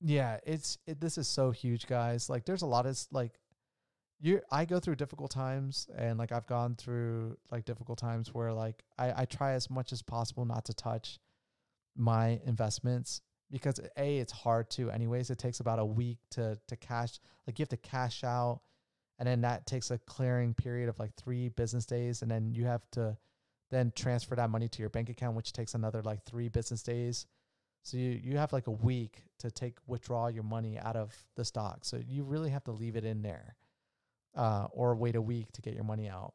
yeah, 0.01 0.39
it's 0.45 0.79
it, 0.87 1.01
this 1.01 1.17
is 1.17 1.29
so 1.29 1.51
huge, 1.51 1.87
guys. 1.87 2.29
Like, 2.29 2.45
there's 2.45 2.63
a 2.63 2.67
lot 2.67 2.85
of 2.87 2.99
like, 3.11 3.33
you 4.21 4.41
I 4.51 4.65
go 4.65 4.81
through 4.81 4.97
difficult 4.97 5.31
times, 5.31 5.89
and 5.97 6.19
like 6.19 6.33
I've 6.33 6.47
gone 6.47 6.75
through 6.77 7.37
like 7.51 7.65
difficult 7.65 7.99
times 7.99 8.35
where 8.35 8.53
like 8.53 8.83
I 8.99 9.23
I 9.23 9.25
try 9.25 9.53
as 9.53 9.71
much 9.71 9.93
as 9.93 10.03
possible 10.03 10.45
not 10.45 10.65
to 10.67 10.75
touch 10.75 11.19
my 11.97 12.41
investments 12.45 13.21
because 13.51 13.81
a 13.97 14.19
it's 14.19 14.33
hard 14.33 14.71
to 14.71 14.91
anyways. 14.91 15.31
It 15.31 15.39
takes 15.39 15.61
about 15.61 15.79
a 15.79 15.85
week 15.85 16.19
to 16.33 16.59
to 16.69 16.77
cash 16.77 17.19
like 17.47 17.59
you 17.59 17.63
have 17.63 17.69
to 17.71 17.77
cash 17.77 18.25
out, 18.25 18.61
and 19.19 19.29
then 19.29 19.43
that 19.43 19.67
takes 19.67 19.91
a 19.91 19.99
clearing 19.99 20.55
period 20.55 20.89
of 20.89 20.99
like 20.99 21.15
three 21.15 21.49
business 21.49 21.87
days, 21.87 22.23
and 22.23 22.31
then 22.31 22.53
you 22.53 22.65
have 22.65 22.83
to 22.93 23.17
then 23.71 23.93
transfer 23.95 24.37
that 24.37 24.51
money 24.51 24.69
to 24.69 24.81
your 24.81 24.91
bank 24.91 25.09
account, 25.09 25.37
which 25.37 25.53
takes 25.53 25.75
another 25.75 26.03
like 26.03 26.23
three 26.25 26.49
business 26.49 26.83
days. 26.83 27.27
So 27.83 27.97
you, 27.97 28.19
you 28.23 28.39
have 28.39 28.53
like 28.53 28.67
a 28.67 28.73
week 28.73 29.23
to 29.41 29.51
take 29.51 29.77
withdraw 29.87 30.29
your 30.29 30.43
money 30.43 30.79
out 30.79 30.97
of 30.97 31.15
the 31.37 31.45
stock. 31.45 31.85
So 31.85 32.01
you 32.07 32.25
really 32.25 32.51
have 32.51 32.65
to 32.65 32.73
leave 32.73 32.97
it 32.97 33.05
in 33.05 33.23
there, 33.23 33.57
uh, 34.35 34.67
or 34.71 34.97
wait 34.97 35.17
a 35.17 35.23
week 35.23 35.53
to 35.53 35.63
get 35.63 35.75
your 35.75 35.85
money 35.85 36.09
out. 36.09 36.35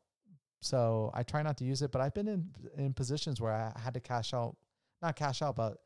So 0.62 1.10
I 1.14 1.24
try 1.24 1.42
not 1.42 1.58
to 1.58 1.66
use 1.66 1.82
it, 1.82 1.92
but 1.92 2.02
I've 2.02 2.14
been 2.14 2.28
in 2.28 2.50
in 2.78 2.94
positions 2.94 3.42
where 3.42 3.54
I 3.54 3.80
had 3.80 3.94
to 3.94 4.00
cash 4.00 4.34
out, 4.34 4.58
not 5.02 5.16
cash 5.16 5.42
out, 5.42 5.56
but 5.56 5.78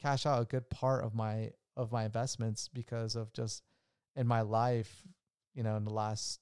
cash 0.00 0.24
out 0.26 0.40
a 0.40 0.44
good 0.44 0.68
part 0.70 1.04
of 1.04 1.14
my 1.14 1.50
of 1.76 1.92
my 1.92 2.04
investments 2.04 2.68
because 2.72 3.16
of 3.16 3.32
just 3.32 3.62
in 4.16 4.26
my 4.26 4.40
life, 4.40 5.02
you 5.60 5.64
know, 5.64 5.76
in 5.76 5.84
the 5.84 5.92
last 5.92 6.40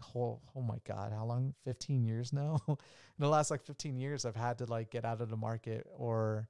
whole 0.00 0.42
oh 0.56 0.60
my 0.60 0.78
god 0.84 1.12
how 1.12 1.24
long? 1.24 1.54
15 1.64 2.04
years 2.04 2.32
now? 2.32 2.60
In 2.68 2.76
the 3.20 3.28
last 3.28 3.48
like 3.48 3.62
15 3.62 3.96
years 3.96 4.24
i've 4.24 4.34
had 4.34 4.58
to 4.58 4.66
like 4.66 4.90
get 4.90 5.04
out 5.04 5.20
of 5.20 5.30
the 5.30 5.36
market 5.36 5.86
or 5.96 6.48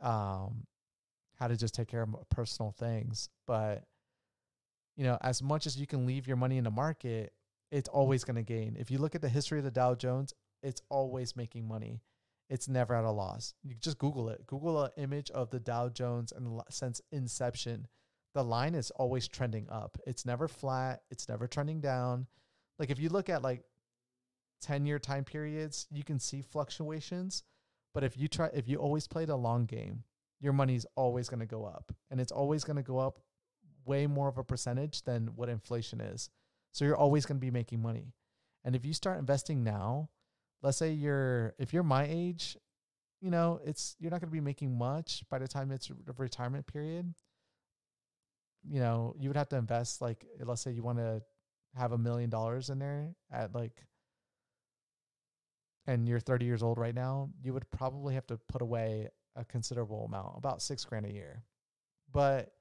um 0.00 0.64
how 1.40 1.48
to 1.48 1.56
just 1.56 1.74
take 1.74 1.88
care 1.88 2.02
of 2.02 2.14
personal 2.30 2.70
things. 2.70 3.28
But 3.44 3.82
you 4.96 5.02
know 5.02 5.18
as 5.20 5.42
much 5.42 5.66
as 5.66 5.76
you 5.76 5.86
can 5.88 6.06
leave 6.06 6.28
your 6.28 6.36
money 6.36 6.58
in 6.58 6.64
the 6.64 6.70
market 6.70 7.32
it's 7.72 7.88
always 7.88 8.22
going 8.22 8.36
to 8.36 8.44
gain. 8.44 8.76
If 8.78 8.92
you 8.92 8.98
look 8.98 9.16
at 9.16 9.20
the 9.20 9.28
history 9.28 9.58
of 9.58 9.64
the 9.64 9.72
dow 9.72 9.96
jones 9.96 10.32
it's 10.62 10.80
always 10.90 11.34
making 11.34 11.66
money. 11.66 12.02
It's 12.48 12.68
never 12.68 12.94
at 12.94 13.02
a 13.04 13.10
loss. 13.10 13.54
You 13.64 13.74
just 13.74 13.98
google 13.98 14.28
it. 14.28 14.46
Google 14.46 14.84
an 14.84 14.90
image 14.96 15.28
of 15.32 15.50
the 15.50 15.58
dow 15.58 15.88
jones 15.88 16.30
and 16.30 16.60
since 16.70 17.00
inception 17.10 17.88
the 18.34 18.42
line 18.42 18.74
is 18.74 18.90
always 18.92 19.28
trending 19.28 19.68
up 19.70 19.98
it's 20.06 20.24
never 20.24 20.48
flat 20.48 21.02
it's 21.10 21.28
never 21.28 21.46
trending 21.46 21.80
down 21.80 22.26
like 22.78 22.90
if 22.90 22.98
you 22.98 23.08
look 23.08 23.28
at 23.28 23.42
like 23.42 23.62
10 24.62 24.86
year 24.86 24.98
time 24.98 25.24
periods, 25.24 25.86
you 25.90 26.02
can 26.02 26.18
see 26.18 26.40
fluctuations. 26.40 27.42
But 27.92 28.04
if 28.04 28.16
you 28.16 28.28
try, 28.28 28.48
if 28.54 28.68
you 28.68 28.78
always 28.78 29.06
play 29.06 29.26
the 29.26 29.36
long 29.36 29.66
game, 29.66 30.04
your 30.40 30.52
money's 30.52 30.86
always 30.96 31.28
going 31.28 31.40
to 31.40 31.46
go 31.46 31.64
up 31.64 31.92
and 32.10 32.20
it's 32.20 32.32
always 32.32 32.64
going 32.64 32.76
to 32.76 32.82
go 32.82 32.98
up 32.98 33.18
way 33.84 34.06
more 34.06 34.28
of 34.28 34.38
a 34.38 34.44
percentage 34.44 35.02
than 35.02 35.28
what 35.36 35.48
inflation 35.48 36.00
is. 36.00 36.30
So 36.72 36.84
you're 36.84 36.96
always 36.96 37.26
going 37.26 37.36
to 37.36 37.44
be 37.44 37.50
making 37.50 37.82
money. 37.82 38.14
And 38.64 38.74
if 38.74 38.86
you 38.86 38.94
start 38.94 39.18
investing 39.18 39.62
now, 39.62 40.08
let's 40.62 40.78
say 40.78 40.92
you're, 40.92 41.54
if 41.58 41.72
you're 41.72 41.82
my 41.82 42.06
age, 42.08 42.56
you 43.20 43.30
know, 43.30 43.60
it's, 43.64 43.96
you're 44.00 44.10
not 44.10 44.20
going 44.20 44.30
to 44.30 44.32
be 44.32 44.40
making 44.40 44.76
much 44.76 45.22
by 45.28 45.38
the 45.38 45.46
time 45.46 45.70
it's 45.70 45.90
a 45.90 46.12
retirement 46.16 46.66
period. 46.66 47.12
You 48.68 48.80
know, 48.80 49.14
you 49.18 49.28
would 49.28 49.36
have 49.36 49.48
to 49.50 49.56
invest 49.56 50.00
like, 50.00 50.24
let's 50.40 50.62
say 50.62 50.72
you 50.72 50.82
want 50.82 50.98
to 50.98 51.22
have 51.74 51.92
a 51.92 51.98
million 51.98 52.30
dollars 52.30 52.70
in 52.70 52.78
there 52.78 53.14
at 53.30 53.54
like 53.54 53.84
and 55.86 56.08
you're 56.08 56.20
30 56.20 56.44
years 56.44 56.62
old 56.62 56.78
right 56.78 56.94
now, 56.94 57.30
you 57.42 57.52
would 57.52 57.68
probably 57.70 58.14
have 58.14 58.26
to 58.28 58.36
put 58.48 58.62
away 58.62 59.08
a 59.34 59.44
considerable 59.44 60.04
amount, 60.04 60.36
about 60.36 60.62
six 60.62 60.84
grand 60.84 61.06
a 61.06 61.12
year. 61.12 61.42
But 62.12 62.52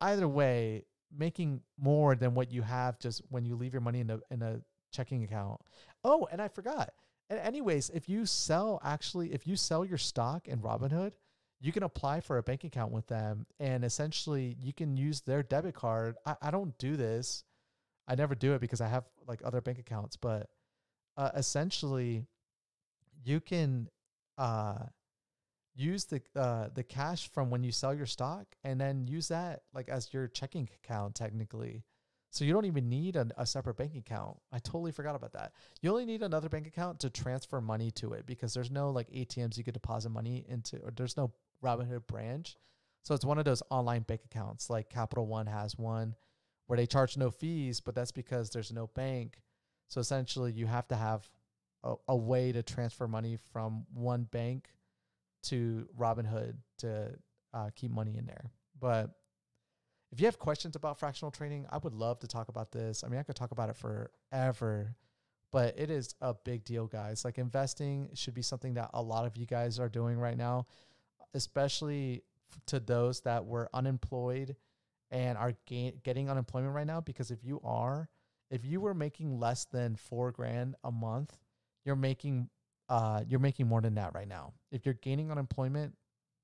either 0.00 0.26
way, 0.26 0.84
making 1.16 1.60
more 1.78 2.14
than 2.16 2.34
what 2.34 2.50
you 2.50 2.62
have 2.62 2.98
just 2.98 3.22
when 3.28 3.44
you 3.44 3.56
leave 3.56 3.72
your 3.72 3.82
money 3.82 4.00
in 4.00 4.10
a 4.10 4.18
in 4.30 4.42
a 4.42 4.60
checking 4.92 5.24
account. 5.24 5.60
Oh, 6.04 6.26
and 6.30 6.40
I 6.40 6.48
forgot. 6.48 6.90
And 7.28 7.38
anyways, 7.38 7.90
if 7.90 8.08
you 8.08 8.26
sell 8.26 8.80
actually, 8.84 9.32
if 9.32 9.46
you 9.46 9.56
sell 9.56 9.84
your 9.84 9.98
stock 9.98 10.48
in 10.48 10.60
Robinhood, 10.60 11.12
you 11.60 11.72
can 11.72 11.82
apply 11.82 12.20
for 12.20 12.38
a 12.38 12.42
bank 12.42 12.64
account 12.64 12.92
with 12.92 13.06
them, 13.06 13.46
and 13.58 13.84
essentially 13.84 14.56
you 14.60 14.72
can 14.72 14.96
use 14.96 15.22
their 15.22 15.42
debit 15.42 15.74
card. 15.74 16.16
I, 16.24 16.36
I 16.42 16.50
don't 16.50 16.76
do 16.78 16.96
this 16.96 17.44
I 18.08 18.14
never 18.14 18.34
do 18.34 18.54
it 18.54 18.60
because 18.60 18.80
I 18.80 18.88
have 18.88 19.04
like 19.26 19.40
other 19.44 19.60
bank 19.60 19.78
accounts, 19.78 20.16
but 20.16 20.48
uh, 21.16 21.30
essentially 21.34 22.24
you 23.24 23.40
can 23.40 23.88
uh, 24.38 24.78
use 25.74 26.04
the 26.04 26.22
uh, 26.36 26.68
the 26.72 26.84
cash 26.84 27.30
from 27.32 27.50
when 27.50 27.64
you 27.64 27.72
sell 27.72 27.94
your 27.94 28.06
stock 28.06 28.46
and 28.62 28.80
then 28.80 29.06
use 29.06 29.28
that 29.28 29.62
like 29.74 29.88
as 29.88 30.12
your 30.12 30.28
checking 30.28 30.68
account 30.84 31.14
technically. 31.14 31.84
So 32.30 32.44
you 32.44 32.52
don't 32.52 32.66
even 32.66 32.88
need 32.90 33.16
a, 33.16 33.26
a 33.38 33.46
separate 33.46 33.78
bank 33.78 33.96
account. 33.96 34.36
I 34.52 34.58
totally 34.58 34.92
forgot 34.92 35.16
about 35.16 35.32
that. 35.32 35.52
You 35.80 35.90
only 35.90 36.04
need 36.04 36.22
another 36.22 36.50
bank 36.50 36.66
account 36.66 37.00
to 37.00 37.10
transfer 37.10 37.60
money 37.60 37.90
to 37.92 38.12
it 38.12 38.26
because 38.26 38.52
there's 38.52 38.70
no 38.70 38.90
like 38.90 39.08
ATMs 39.10 39.56
you 39.56 39.64
could 39.64 39.74
deposit 39.74 40.10
money 40.10 40.44
into, 40.48 40.76
or 40.78 40.92
there's 40.94 41.16
no 41.16 41.32
Robinhood 41.62 42.06
branch. 42.06 42.56
So 43.02 43.14
it's 43.14 43.24
one 43.24 43.38
of 43.38 43.44
those 43.44 43.62
online 43.70 44.02
bank 44.02 44.22
accounts. 44.24 44.68
Like 44.68 44.90
Capital 44.90 45.26
One 45.26 45.46
has 45.46 45.76
one 45.76 46.14
where 46.66 46.76
they 46.76 46.86
charge 46.86 47.16
no 47.16 47.30
fees, 47.30 47.80
but 47.80 47.94
that's 47.94 48.12
because 48.12 48.50
there's 48.50 48.72
no 48.72 48.88
bank. 48.88 49.38
So 49.88 50.00
essentially, 50.00 50.52
you 50.52 50.66
have 50.66 50.88
to 50.88 50.96
have 50.96 51.28
a, 51.84 51.94
a 52.08 52.16
way 52.16 52.52
to 52.52 52.62
transfer 52.62 53.06
money 53.06 53.38
from 53.52 53.86
one 53.94 54.24
bank 54.24 54.68
to 55.44 55.88
Robinhood 55.96 56.56
to 56.78 57.12
uh, 57.54 57.70
keep 57.76 57.92
money 57.92 58.16
in 58.16 58.26
there. 58.26 58.50
But 58.80 59.10
if 60.12 60.20
you 60.20 60.26
have 60.26 60.38
questions 60.38 60.76
about 60.76 60.98
fractional 60.98 61.30
trading, 61.30 61.66
I 61.70 61.78
would 61.78 61.94
love 61.94 62.18
to 62.20 62.26
talk 62.26 62.48
about 62.48 62.72
this. 62.72 63.04
I 63.04 63.08
mean, 63.08 63.20
I 63.20 63.22
could 63.22 63.36
talk 63.36 63.52
about 63.52 63.70
it 63.70 63.76
forever, 63.76 64.96
but 65.52 65.78
it 65.78 65.90
is 65.90 66.14
a 66.20 66.34
big 66.34 66.64
deal, 66.64 66.86
guys. 66.86 67.24
Like 67.24 67.38
investing 67.38 68.10
should 68.14 68.34
be 68.34 68.42
something 68.42 68.74
that 68.74 68.90
a 68.94 69.02
lot 69.02 69.26
of 69.26 69.36
you 69.36 69.46
guys 69.46 69.78
are 69.78 69.88
doing 69.88 70.18
right 70.18 70.36
now, 70.36 70.66
especially 71.36 72.22
to 72.66 72.80
those 72.80 73.20
that 73.20 73.44
were 73.44 73.68
unemployed 73.72 74.56
and 75.10 75.38
are 75.38 75.52
getting 75.66 76.28
unemployment 76.28 76.74
right 76.74 76.86
now 76.86 77.00
because 77.00 77.30
if 77.30 77.44
you 77.44 77.60
are 77.62 78.08
if 78.50 78.64
you 78.64 78.80
were 78.80 78.94
making 78.94 79.38
less 79.38 79.66
than 79.66 79.94
four 79.94 80.32
grand 80.32 80.74
a 80.82 80.90
month 80.90 81.36
you're 81.84 81.94
making 81.94 82.48
uh 82.88 83.22
you're 83.28 83.40
making 83.40 83.68
more 83.68 83.80
than 83.80 83.94
that 83.94 84.14
right 84.14 84.28
now. 84.28 84.52
If 84.72 84.84
you're 84.84 84.94
gaining 84.94 85.30
unemployment 85.30 85.94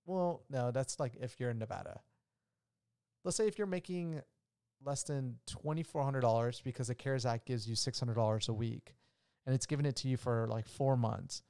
well 0.06 0.44
no 0.48 0.70
that's 0.70 1.00
like 1.00 1.14
if 1.20 1.40
you're 1.40 1.50
in 1.50 1.58
nevada. 1.58 2.00
Let's 3.24 3.36
say 3.36 3.46
if 3.46 3.58
you're 3.58 3.66
making 3.66 4.20
less 4.84 5.04
than 5.04 5.38
$2400 5.48 6.62
because 6.64 6.88
the 6.88 6.94
cares 6.94 7.24
act 7.24 7.46
gives 7.46 7.68
you 7.68 7.76
$600 7.76 8.48
a 8.48 8.52
week 8.52 8.94
and 9.46 9.54
it's 9.54 9.66
giving 9.66 9.86
it 9.86 9.96
to 9.96 10.08
you 10.08 10.16
for 10.16 10.46
like 10.48 10.66
four 10.66 10.96
months 10.96 11.42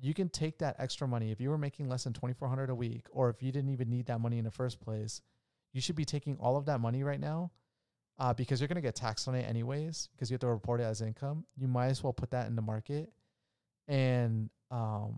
you 0.00 0.14
can 0.14 0.28
take 0.28 0.58
that 0.58 0.76
extra 0.78 1.06
money 1.06 1.30
if 1.30 1.40
you 1.40 1.50
were 1.50 1.58
making 1.58 1.88
less 1.88 2.04
than 2.04 2.12
2400 2.12 2.70
a 2.70 2.74
week 2.74 3.06
or 3.12 3.28
if 3.28 3.42
you 3.42 3.52
didn't 3.52 3.70
even 3.70 3.88
need 3.90 4.06
that 4.06 4.20
money 4.20 4.38
in 4.38 4.44
the 4.44 4.50
first 4.50 4.80
place 4.80 5.20
you 5.72 5.80
should 5.80 5.96
be 5.96 6.04
taking 6.04 6.36
all 6.40 6.56
of 6.56 6.66
that 6.66 6.80
money 6.80 7.02
right 7.02 7.20
now 7.20 7.50
uh, 8.20 8.34
because 8.34 8.60
you're 8.60 8.68
going 8.68 8.76
to 8.76 8.82
get 8.82 8.94
taxed 8.94 9.26
on 9.28 9.34
it 9.34 9.48
anyways 9.48 10.08
because 10.12 10.30
you 10.30 10.34
have 10.34 10.40
to 10.40 10.46
report 10.46 10.80
it 10.80 10.84
as 10.84 11.00
income. 11.00 11.44
You 11.56 11.66
might 11.66 11.86
as 11.86 12.04
well 12.04 12.12
put 12.12 12.30
that 12.32 12.46
in 12.46 12.54
the 12.54 12.62
market 12.62 13.10
and 13.88 14.50
um, 14.70 15.16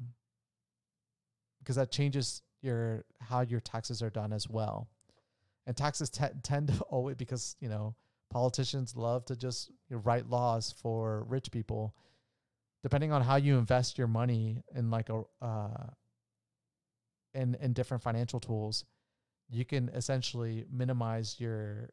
because 1.59 1.77
that 1.77 1.91
changes 1.91 2.43
your 2.63 3.05
how 3.21 3.41
your 3.41 3.61
taxes 3.61 4.03
are 4.03 4.11
done 4.11 4.33
as 4.33 4.49
well. 4.49 4.89
And 5.67 5.77
taxes 5.77 6.11
t- 6.11 6.25
tend 6.43 6.69
to 6.69 6.81
always 6.85 7.17
because 7.17 7.57
you 7.61 7.69
know 7.69 7.95
politicians 8.31 8.97
love 8.97 9.25
to 9.27 9.37
just 9.37 9.69
you 9.91 9.97
know, 9.97 10.03
write 10.05 10.31
laws 10.31 10.73
for 10.81 11.25
rich 11.29 11.51
people. 11.51 11.95
Depending 12.83 13.13
on 13.13 13.23
how 13.23 13.37
you 13.37 13.59
invest 13.59 13.97
your 13.97 14.09
money 14.09 14.63
in 14.75 14.91
like 14.91 15.09
a 15.09 15.23
uh, 15.41 15.87
in 17.35 17.55
in 17.57 17.73
different 17.73 18.03
financial 18.03 18.41
tools, 18.41 18.85
you 19.49 19.65
can 19.65 19.89
essentially 19.91 20.65
minimize 20.71 21.39
your 21.39 21.91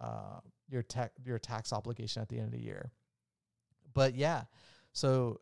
uh, 0.00 0.40
your 0.68 0.82
tech 0.82 1.12
your 1.24 1.38
tax 1.38 1.72
obligation 1.72 2.22
at 2.22 2.28
the 2.28 2.36
end 2.36 2.46
of 2.46 2.52
the 2.52 2.60
year. 2.60 2.90
But 3.92 4.14
yeah, 4.14 4.44
so 4.92 5.40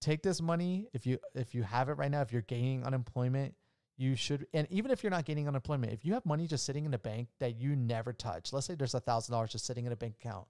take 0.00 0.22
this 0.22 0.40
money 0.40 0.88
if 0.92 1.06
you 1.06 1.18
if 1.34 1.54
you 1.54 1.62
have 1.62 1.88
it 1.88 1.94
right 1.94 2.10
now. 2.10 2.22
If 2.22 2.32
you're 2.32 2.42
gaining 2.42 2.84
unemployment, 2.84 3.54
you 3.96 4.14
should. 4.14 4.46
And 4.54 4.66
even 4.70 4.90
if 4.90 5.02
you're 5.02 5.10
not 5.10 5.24
gaining 5.24 5.48
unemployment, 5.48 5.92
if 5.92 6.04
you 6.04 6.14
have 6.14 6.24
money 6.24 6.46
just 6.46 6.64
sitting 6.64 6.84
in 6.84 6.94
a 6.94 6.98
bank 6.98 7.28
that 7.40 7.60
you 7.60 7.76
never 7.76 8.12
touch, 8.12 8.52
let's 8.52 8.66
say 8.66 8.74
there's 8.74 8.94
a 8.94 9.00
thousand 9.00 9.32
dollars 9.32 9.50
just 9.50 9.66
sitting 9.66 9.84
in 9.84 9.92
a 9.92 9.96
bank 9.96 10.14
account, 10.20 10.46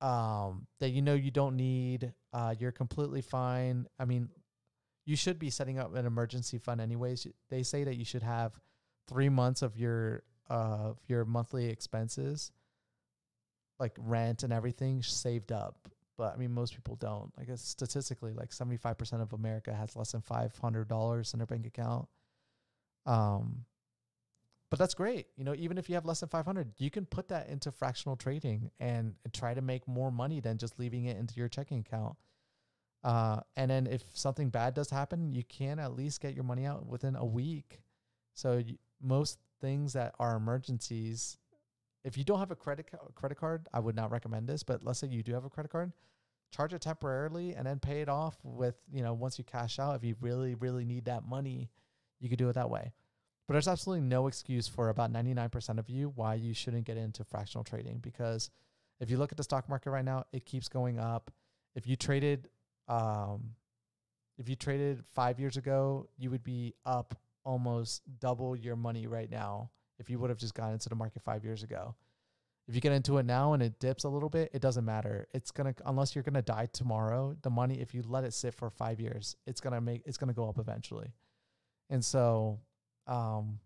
um, 0.00 0.66
that 0.80 0.90
you 0.90 1.02
know 1.02 1.14
you 1.14 1.30
don't 1.30 1.56
need 1.56 2.12
uh, 2.34 2.54
you're 2.58 2.72
completely 2.72 3.22
fine. 3.22 3.86
I 3.98 4.04
mean, 4.04 4.28
you 5.06 5.14
should 5.14 5.38
be 5.38 5.50
setting 5.50 5.78
up 5.78 5.94
an 5.94 6.04
emergency 6.04 6.58
fund 6.58 6.80
anyways. 6.80 7.26
They 7.48 7.62
say 7.62 7.84
that 7.84 7.94
you 7.94 8.04
should 8.04 8.24
have 8.24 8.58
three 9.08 9.28
months 9.28 9.62
of 9.62 9.76
your 9.76 10.24
uh, 10.50 10.90
of 10.90 10.98
your 11.06 11.24
monthly 11.24 11.66
expenses, 11.66 12.50
like 13.78 13.92
rent 13.98 14.42
and 14.42 14.52
everything, 14.52 15.02
saved 15.02 15.52
up. 15.52 15.88
But 16.18 16.34
I 16.34 16.36
mean, 16.36 16.52
most 16.52 16.74
people 16.74 16.96
don't. 16.96 17.32
I 17.38 17.44
guess 17.44 17.62
statistically, 17.62 18.32
like 18.32 18.52
seventy 18.52 18.78
five 18.78 18.98
percent 18.98 19.22
of 19.22 19.32
America 19.32 19.72
has 19.72 19.94
less 19.94 20.12
than 20.12 20.20
five 20.20 20.56
hundred 20.58 20.88
dollars 20.88 21.32
in 21.34 21.38
their 21.38 21.46
bank 21.46 21.66
account. 21.66 22.08
Um, 23.06 23.64
but 24.74 24.80
that's 24.80 24.94
great. 24.94 25.28
You 25.36 25.44
know, 25.44 25.54
even 25.54 25.78
if 25.78 25.88
you 25.88 25.94
have 25.94 26.04
less 26.04 26.18
than 26.18 26.28
500, 26.28 26.72
you 26.78 26.90
can 26.90 27.06
put 27.06 27.28
that 27.28 27.48
into 27.48 27.70
fractional 27.70 28.16
trading 28.16 28.72
and, 28.80 29.14
try 29.32 29.54
to 29.54 29.62
make 29.62 29.86
more 29.86 30.10
money 30.10 30.40
than 30.40 30.58
just 30.58 30.80
leaving 30.80 31.04
it 31.04 31.16
into 31.16 31.36
your 31.36 31.46
checking 31.46 31.78
account. 31.78 32.16
Uh, 33.04 33.38
and 33.56 33.70
then 33.70 33.86
if 33.86 34.02
something 34.14 34.50
bad 34.50 34.74
does 34.74 34.90
happen, 34.90 35.32
you 35.32 35.44
can 35.44 35.78
at 35.78 35.94
least 35.94 36.20
get 36.20 36.34
your 36.34 36.42
money 36.42 36.66
out 36.66 36.86
within 36.86 37.14
a 37.14 37.24
week. 37.24 37.82
So 38.34 38.56
you, 38.56 38.76
most 39.00 39.38
things 39.60 39.92
that 39.92 40.16
are 40.18 40.34
emergencies, 40.34 41.38
if 42.02 42.18
you 42.18 42.24
don't 42.24 42.40
have 42.40 42.50
a 42.50 42.56
credit 42.56 42.90
ca- 42.90 43.12
credit 43.14 43.38
card, 43.38 43.68
I 43.72 43.78
would 43.78 43.94
not 43.94 44.10
recommend 44.10 44.48
this. 44.48 44.64
But 44.64 44.82
let's 44.82 44.98
say 44.98 45.06
you 45.06 45.22
do 45.22 45.34
have 45.34 45.44
a 45.44 45.50
credit 45.50 45.70
card, 45.70 45.92
charge 46.50 46.74
it 46.74 46.80
temporarily 46.80 47.54
and 47.54 47.64
then 47.64 47.78
pay 47.78 48.00
it 48.00 48.08
off 48.08 48.36
with 48.42 48.74
you 48.92 49.04
know 49.04 49.14
once 49.14 49.38
you 49.38 49.44
cash 49.44 49.78
out. 49.78 49.94
If 49.94 50.02
you 50.02 50.16
really 50.20 50.56
really 50.56 50.84
need 50.84 51.04
that 51.04 51.24
money, 51.28 51.70
you 52.18 52.28
could 52.28 52.38
do 52.38 52.48
it 52.48 52.54
that 52.54 52.70
way. 52.70 52.92
But 53.46 53.54
there's 53.54 53.68
absolutely 53.68 54.06
no 54.06 54.26
excuse 54.26 54.66
for 54.66 54.88
about 54.88 55.12
99% 55.12 55.78
of 55.78 55.90
you 55.90 56.12
why 56.14 56.34
you 56.34 56.54
shouldn't 56.54 56.86
get 56.86 56.96
into 56.96 57.24
fractional 57.24 57.62
trading 57.64 57.98
because 57.98 58.50
if 59.00 59.10
you 59.10 59.18
look 59.18 59.32
at 59.32 59.36
the 59.36 59.44
stock 59.44 59.68
market 59.68 59.90
right 59.90 60.04
now, 60.04 60.24
it 60.32 60.46
keeps 60.46 60.68
going 60.68 60.98
up. 60.98 61.30
If 61.74 61.86
you 61.86 61.96
traded 61.96 62.48
um 62.88 63.54
if 64.36 64.48
you 64.48 64.56
traded 64.56 65.04
5 65.14 65.38
years 65.38 65.56
ago, 65.56 66.08
you 66.18 66.30
would 66.30 66.42
be 66.42 66.74
up 66.84 67.14
almost 67.44 68.02
double 68.18 68.56
your 68.56 68.74
money 68.74 69.06
right 69.06 69.30
now 69.30 69.70
if 69.98 70.10
you 70.10 70.18
would 70.18 70.30
have 70.30 70.38
just 70.38 70.54
gotten 70.54 70.72
into 70.72 70.88
the 70.88 70.96
market 70.96 71.22
5 71.22 71.44
years 71.44 71.62
ago. 71.62 71.94
If 72.66 72.74
you 72.74 72.80
get 72.80 72.92
into 72.92 73.18
it 73.18 73.26
now 73.26 73.52
and 73.52 73.62
it 73.62 73.78
dips 73.78 74.04
a 74.04 74.08
little 74.08 74.30
bit, 74.30 74.50
it 74.54 74.62
doesn't 74.62 74.84
matter. 74.84 75.28
It's 75.34 75.50
to 75.66 75.82
unless 75.84 76.14
you're 76.14 76.24
to 76.34 76.42
die 76.42 76.66
tomorrow, 76.72 77.36
the 77.42 77.50
money 77.50 77.80
if 77.80 77.94
you 77.94 78.02
let 78.02 78.24
it 78.24 78.32
sit 78.32 78.54
for 78.54 78.70
5 78.70 79.00
years, 79.00 79.36
it's 79.46 79.60
to 79.74 79.80
make 79.80 80.02
it's 80.06 80.16
to 80.28 80.34
go 80.34 80.48
up 80.48 80.58
eventually. 80.58 81.12
And 81.90 82.02
so 82.04 82.58
um, 83.06 83.58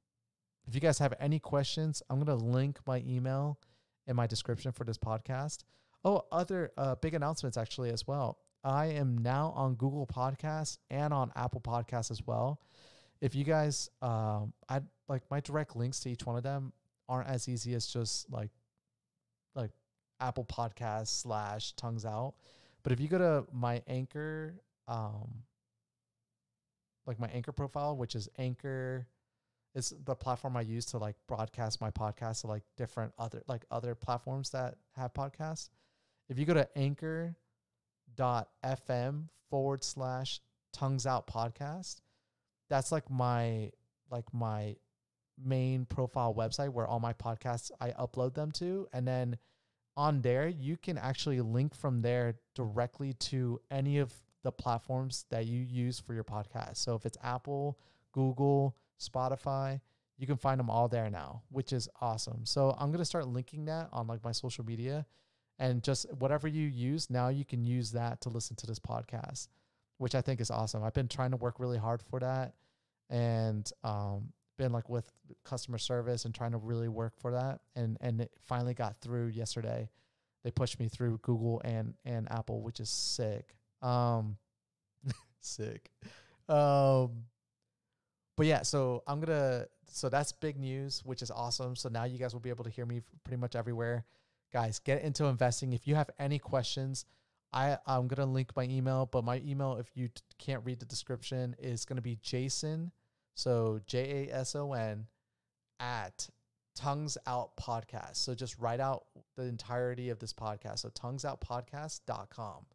if 0.67 0.75
you 0.75 0.81
guys 0.81 0.99
have 0.99 1.15
any 1.19 1.39
questions, 1.39 2.03
I'm 2.11 2.23
going 2.23 2.39
to 2.39 2.45
link 2.45 2.79
my 2.87 3.03
email 3.07 3.59
in 4.07 4.17
my 4.17 4.27
description 4.27 4.73
for 4.73 4.85
this 4.85 4.99
podcast. 4.99 5.65
Oh, 6.05 6.25
other 6.31 6.73
uh, 6.77 6.95
big 6.97 7.15
announcements 7.15 7.57
actually 7.57 7.91
as 7.91 8.07
well. 8.07 8.39
I 8.65 8.87
am 8.87 9.19
now 9.19 9.53
on 9.57 9.75
Google 9.75 10.07
Podcasts 10.07 10.79
and 10.91 11.15
on 11.15 11.33
Apple 11.37 11.61
Podcasts 11.61 12.11
as 12.11 12.27
well. 12.27 12.61
If 13.21 13.35
you 13.35 13.45
guys, 13.45 13.89
um, 14.03 14.53
I 14.69 14.81
like 15.09 15.23
my 15.31 15.41
direct 15.41 15.75
links 15.75 16.01
to 16.01 16.11
each 16.11 16.27
one 16.27 16.37
of 16.37 16.43
them 16.43 16.73
aren't 17.09 17.29
as 17.29 17.49
easy 17.49 17.75
as 17.75 17.87
just 17.87 18.31
like, 18.31 18.51
like 19.55 19.71
Apple 20.21 20.45
Podcasts 20.45 21.23
slash 21.23 21.73
Tongues 21.73 22.05
Out. 22.05 22.35
But 22.83 22.93
if 22.93 23.01
you 23.01 23.09
go 23.09 23.19
to 23.19 23.45
my 23.53 23.83
Anchor, 23.87 24.55
um, 24.87 25.43
like 27.07 27.19
my 27.19 27.29
Anchor 27.29 27.53
profile, 27.53 27.97
which 27.97 28.15
is 28.15 28.29
Anchor 28.39 29.07
is 29.79 29.95
the 30.05 30.15
platform 30.15 30.57
I 30.57 30.63
use 30.63 30.85
to 30.87 30.99
like 30.99 31.17
broadcast 31.27 31.81
my 31.81 31.91
podcast 31.91 32.43
to 32.43 32.49
like 32.49 32.65
different 32.77 33.13
other 33.19 33.43
like 33.49 33.65
other 33.71 33.95
platforms 33.95 34.51
that 34.51 34.75
have 34.97 35.15
podcasts. 35.15 35.71
If 36.29 36.39
you 36.39 36.45
go 36.45 36.53
to 36.55 36.69
anchor.fm 36.77 37.35
forward 39.49 39.83
slash 39.85 40.41
tongues 40.73 41.07
out 41.07 41.27
podcast, 41.27 42.03
that's 42.69 42.93
like 42.93 43.09
my 43.11 43.71
like 44.11 44.35
my 44.35 44.77
main 45.43 45.87
profile 45.87 46.35
website 46.35 46.71
where 46.71 46.87
all 46.87 47.01
my 47.01 47.13
podcasts 47.13 47.71
I 47.81 47.91
upload 47.91 48.35
them 48.35 48.51
to. 48.53 48.89
And 48.93 49.07
then 49.07 49.39
on 49.97 50.21
there, 50.23 50.49
you 50.49 50.77
can 50.77 50.99
actually 50.99 51.41
link 51.41 51.75
from 51.75 52.03
there 52.03 52.35
directly 52.55 53.13
to 53.15 53.61
any 53.71 53.99
of 53.99 54.13
the 54.43 54.53
platforms 54.53 55.25
that 55.31 55.47
you 55.47 55.61
use 55.61 55.99
for 55.99 56.15
your 56.15 56.25
podcast. 56.25 56.77
So 56.79 56.95
if 56.95 57.07
it's 57.07 57.19
Apple, 57.23 57.79
Google, 58.13 58.77
Spotify. 59.01 59.81
You 60.17 60.27
can 60.27 60.37
find 60.37 60.59
them 60.59 60.71
all 60.71 60.89
there 60.89 61.11
now, 61.11 61.43
which 61.51 61.73
is 61.73 61.89
awesome. 62.01 62.45
So 62.45 62.75
I'm 62.79 62.93
to 62.93 63.05
start 63.05 63.29
linking 63.29 63.67
that 63.67 63.89
on 63.93 64.07
like 64.07 64.25
my 64.25 64.33
social 64.33 64.65
media 64.65 65.07
and 65.59 65.83
just 65.83 66.13
whatever 66.15 66.47
you 66.49 66.67
use, 66.67 67.11
now 67.11 67.29
you 67.29 67.45
can 67.45 67.65
use 67.65 67.93
that 67.93 68.21
to 68.23 68.29
listen 68.29 68.57
to 68.57 68.67
this 68.67 68.79
podcast, 68.79 69.49
which 69.99 70.15
I 70.15 70.21
think 70.21 70.41
is 70.41 70.51
awesome. 70.51 70.83
I've 70.85 70.95
been 70.95 71.09
trying 71.09 71.33
to 71.33 71.37
work 71.37 71.59
really 71.59 71.79
hard 71.79 72.03
for 72.03 72.21
that 72.21 72.55
and 73.11 73.71
um 73.85 74.33
been 74.59 74.73
like 74.73 74.89
with 74.91 75.11
customer 75.45 75.79
service 75.79 76.25
and 76.25 76.35
trying 76.35 76.51
to 76.51 76.59
really 76.59 76.89
work 76.89 77.15
for 77.19 77.31
that 77.33 77.61
and 77.77 77.97
and 78.01 78.21
it 78.21 78.33
finally 78.41 78.75
got 78.75 78.97
through 79.01 79.29
yesterday. 79.29 79.89
They 80.45 80.51
pushed 80.51 80.79
me 80.79 80.89
through 80.89 81.19
Google 81.23 81.61
and 81.65 81.95
and 82.05 82.31
Apple, 82.31 82.63
which 82.63 82.81
is 82.81 82.91
sick. 82.91 83.55
Um 83.83 84.37
sick. 85.41 85.91
Um 86.49 87.25
but 88.39 88.47
yeah, 88.47 88.63
so 88.63 89.03
I'm 89.09 89.19
gonna 89.19 89.67
so 89.91 90.09
that's 90.09 90.31
big 90.31 90.59
news, 90.59 91.03
which 91.05 91.23
is 91.23 91.31
awesome. 91.33 91.75
So 91.75 91.89
now 91.89 92.05
you 92.05 92.19
guys 92.19 92.33
will 92.33 92.41
be 92.41 92.51
able 92.51 92.63
to 92.65 92.71
hear 92.71 92.87
me 92.87 93.03
pretty 93.25 93.37
much 93.37 93.57
everywhere. 93.57 94.05
Guys, 94.53 94.79
get 94.79 95.03
into 95.03 95.25
investing. 95.25 95.73
If 95.73 95.89
you 95.89 95.97
have 95.97 96.09
any 96.21 96.39
questions, 96.39 97.05
I 97.53 97.79
I'm 97.85 98.07
gonna 98.07 98.31
link 98.31 98.55
my 98.55 98.63
email, 98.63 99.07
but 99.07 99.25
my 99.25 99.43
email, 99.45 99.77
if 99.79 99.89
you 99.97 100.09
can't 100.39 100.65
read 100.65 100.79
the 100.79 100.87
description, 100.87 101.57
is 101.59 101.85
gonna 101.85 102.01
be 102.01 102.17
Jason. 102.23 102.93
So 103.35 103.81
J 103.89 104.29
A 104.31 104.37
S 104.37 104.55
O 104.55 104.73
N 104.73 105.09
at 105.81 106.29
Tongues 106.77 107.19
Out 107.27 107.57
Podcast. 107.57 108.19
So 108.19 108.37
just 108.37 108.57
write 108.61 108.79
out 108.79 109.07
the 109.37 109.43
entirety 109.43 110.11
of 110.11 110.21
this 110.21 110.33
podcast. 110.33 110.79
So 110.79 110.91
tonguesoutpodcast.com 110.91 112.67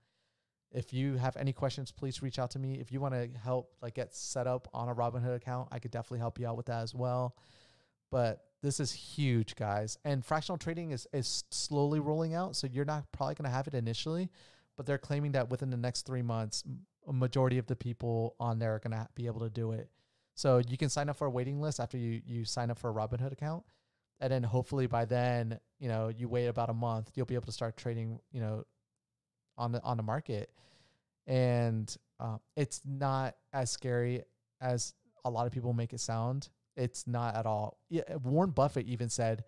if 0.74 0.92
you 0.92 1.16
have 1.18 1.38
any 1.38 1.54
questions, 1.54 1.92
please 1.92 2.22
reach 2.22 2.40
out 2.40 2.52
to 2.52 2.60
me. 2.60 2.80
If 2.80 2.92
you 2.92 3.00
want 3.00 3.14
to 3.14 3.30
help 3.38 3.72
like 3.82 3.94
get 3.94 4.14
set 4.14 4.48
up 4.48 4.68
on 4.74 4.90
a 4.90 4.96
Robinhood 4.96 5.36
account, 5.36 5.70
I 5.72 5.80
could 5.80 5.92
definitely 5.92 6.20
help 6.20 6.40
you 6.40 6.48
out 6.48 6.58
with 6.58 6.66
that 6.66 6.82
as 6.82 6.96
well. 6.96 7.36
But 8.12 8.44
this 8.62 8.80
is 8.80 8.92
huge, 8.92 9.56
guys. 9.56 9.98
And 10.04 10.26
fractional 10.26 10.58
trading 10.58 10.92
is 10.92 11.08
is 11.14 11.44
slowly 11.52 12.00
rolling 12.00 12.34
out, 12.34 12.56
so 12.56 12.68
you're 12.68 12.86
not 12.86 13.12
probably 13.12 13.36
going 13.36 13.50
to 13.50 13.56
have 13.56 13.68
it 13.68 13.74
initially, 13.74 14.30
but 14.76 14.86
they're 14.86 14.98
claiming 14.98 15.34
that 15.34 15.50
within 15.50 15.70
the 15.70 15.78
next 15.78 16.06
3 16.06 16.22
months, 16.22 16.64
a 17.08 17.14
majority 17.14 17.58
of 17.58 17.68
the 17.68 17.76
people 17.76 18.36
on 18.40 18.60
there 18.60 18.76
are 18.76 18.80
going 18.80 18.92
to 18.92 19.08
be 19.16 19.28
able 19.28 19.42
to 19.42 19.50
do 19.50 19.72
it. 19.72 19.90
So 20.36 20.60
you 20.68 20.78
can 20.78 20.90
sign 20.90 21.10
up 21.10 21.18
for 21.18 21.28
a 21.28 21.30
waiting 21.30 21.62
list 21.62 21.80
after 21.80 21.98
you 21.98 22.22
you 22.26 22.46
sign 22.46 22.72
up 22.72 22.80
for 22.80 22.90
a 22.90 22.94
Robinhood 22.94 23.32
account. 23.32 23.64
And 24.20 24.32
then 24.32 24.44
hopefully 24.44 24.88
by 24.88 25.06
then, 25.06 25.60
you 25.80 25.90
know, 25.90 26.08
you 26.08 26.30
wait 26.30 26.48
about 26.48 26.70
a 26.70 26.74
month, 26.74 27.12
you'll 27.16 27.26
be 27.26 27.36
able 27.36 27.48
to 27.48 27.52
start 27.52 27.76
trading, 27.76 28.20
you 28.32 28.40
know, 28.40 28.64
on 29.58 29.72
the 29.72 29.82
on 29.84 29.98
the 29.98 30.04
market, 30.04 30.50
and 31.28 31.96
uh, 32.20 32.38
it's 32.56 32.82
not 32.86 33.36
as 33.52 33.72
scary 33.72 34.24
as 34.62 34.94
a 35.26 35.30
lot 35.30 35.48
of 35.48 35.54
people 35.54 35.74
make 35.74 35.94
it 35.94 36.00
sound. 36.00 36.50
It's 36.76 37.06
not 37.08 37.36
at 37.36 37.46
all. 37.46 37.78
Yeah, 37.90 38.04
Warren 38.24 38.52
Buffett 38.52 38.88
even 38.88 39.10
said, 39.10 39.44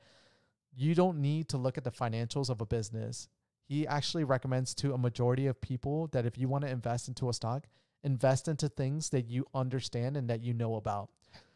"You 0.76 0.96
don't 0.96 1.20
need 1.20 1.50
to 1.50 1.58
look 1.58 1.78
at 1.78 1.84
the 1.84 1.92
financials 1.92 2.50
of 2.50 2.62
a 2.62 2.66
business." 2.66 3.28
He 3.68 3.88
actually 3.88 4.24
recommends 4.24 4.76
to 4.76 4.94
a 4.94 4.98
majority 4.98 5.48
of 5.48 5.60
people 5.60 6.08
that 6.08 6.26
if 6.26 6.38
you 6.38 6.48
want 6.48 6.66
to 6.66 6.70
invest 6.70 7.08
into 7.08 7.30
a 7.30 7.34
stock, 7.34 7.68
invest 8.04 8.48
into 8.48 8.70
things 8.70 9.10
that 9.10 9.28
you 9.28 9.48
understand 9.56 10.16
and 10.16 10.30
that 10.30 10.44
you 10.44 10.54
know 10.54 10.76
about. 10.76 11.10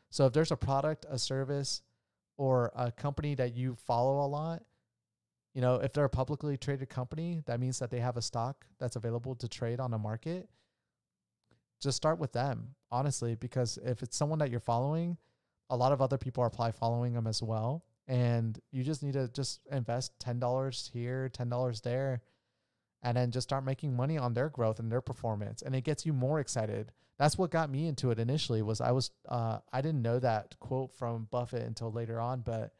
So 0.09 0.25
if 0.25 0.33
there's 0.33 0.51
a 0.51 0.57
product, 0.57 1.05
a 1.07 1.19
service, 1.19 1.83
or 2.35 2.71
a 2.75 2.91
company 2.91 3.35
that 3.35 3.55
you 3.55 3.75
follow 3.75 4.25
a 4.25 4.27
lot, 4.27 4.63
you 5.53 5.61
know, 5.61 5.75
if 5.75 5.93
they're 5.93 6.05
a 6.05 6.09
publicly 6.09 6.57
traded 6.57 6.89
company, 6.89 7.41
that 7.45 7.59
means 7.59 7.79
that 7.79 7.89
they 7.89 7.99
have 7.99 8.17
a 8.17 8.21
stock 8.21 8.65
that's 8.79 8.95
available 8.95 9.35
to 9.35 9.47
trade 9.47 9.79
on 9.79 9.91
the 9.91 9.97
market. 9.97 10.49
Just 11.81 11.97
start 11.97 12.19
with 12.19 12.33
them, 12.33 12.75
honestly, 12.91 13.35
because 13.35 13.79
if 13.83 14.03
it's 14.03 14.17
someone 14.17 14.39
that 14.39 14.51
you're 14.51 14.59
following, 14.59 15.17
a 15.69 15.77
lot 15.77 15.91
of 15.91 16.01
other 16.01 16.17
people 16.17 16.43
are 16.43 16.49
probably 16.49 16.73
following 16.73 17.13
them 17.13 17.27
as 17.27 17.41
well. 17.41 17.83
And 18.07 18.59
you 18.71 18.83
just 18.83 19.03
need 19.03 19.13
to 19.13 19.27
just 19.27 19.61
invest 19.71 20.13
$10 20.19 20.91
here, 20.91 21.29
$10 21.31 21.81
there, 21.81 22.21
and 23.03 23.15
then 23.15 23.31
just 23.31 23.47
start 23.47 23.63
making 23.63 23.95
money 23.95 24.17
on 24.17 24.33
their 24.33 24.49
growth 24.49 24.79
and 24.79 24.91
their 24.91 25.01
performance. 25.01 25.61
And 25.61 25.75
it 25.75 25.83
gets 25.83 26.05
you 26.05 26.13
more 26.13 26.39
excited. 26.39 26.91
That's 27.17 27.37
what 27.37 27.51
got 27.51 27.69
me 27.69 27.87
into 27.87 28.11
it 28.11 28.19
initially 28.19 28.61
was 28.61 28.81
I 28.81 28.91
was 28.91 29.11
uh, 29.27 29.59
I 29.71 29.81
didn't 29.81 30.01
know 30.01 30.19
that 30.19 30.55
quote 30.59 30.91
from 30.93 31.27
Buffett 31.29 31.67
until 31.67 31.91
later 31.91 32.19
on, 32.19 32.41
but 32.41 32.73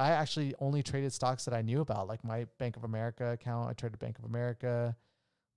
I 0.00 0.12
actually 0.12 0.54
only 0.60 0.82
traded 0.82 1.12
stocks 1.12 1.44
that 1.44 1.52
I 1.52 1.60
knew 1.60 1.82
about, 1.82 2.08
like 2.08 2.24
my 2.24 2.46
Bank 2.58 2.76
of 2.76 2.84
America 2.84 3.32
account. 3.32 3.68
I 3.68 3.74
traded 3.74 3.98
Bank 3.98 4.18
of 4.18 4.24
America, 4.24 4.96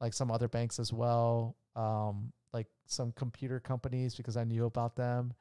like 0.01 0.13
some 0.13 0.29
other 0.29 0.49
banks 0.49 0.79
as 0.79 0.91
well, 0.91 1.55
um, 1.77 2.33
like 2.51 2.67
some 2.85 3.13
computer 3.13 3.61
companies 3.61 4.15
because 4.15 4.35
I 4.35 4.43
knew 4.43 4.65
about 4.65 4.97
them, 4.97 5.33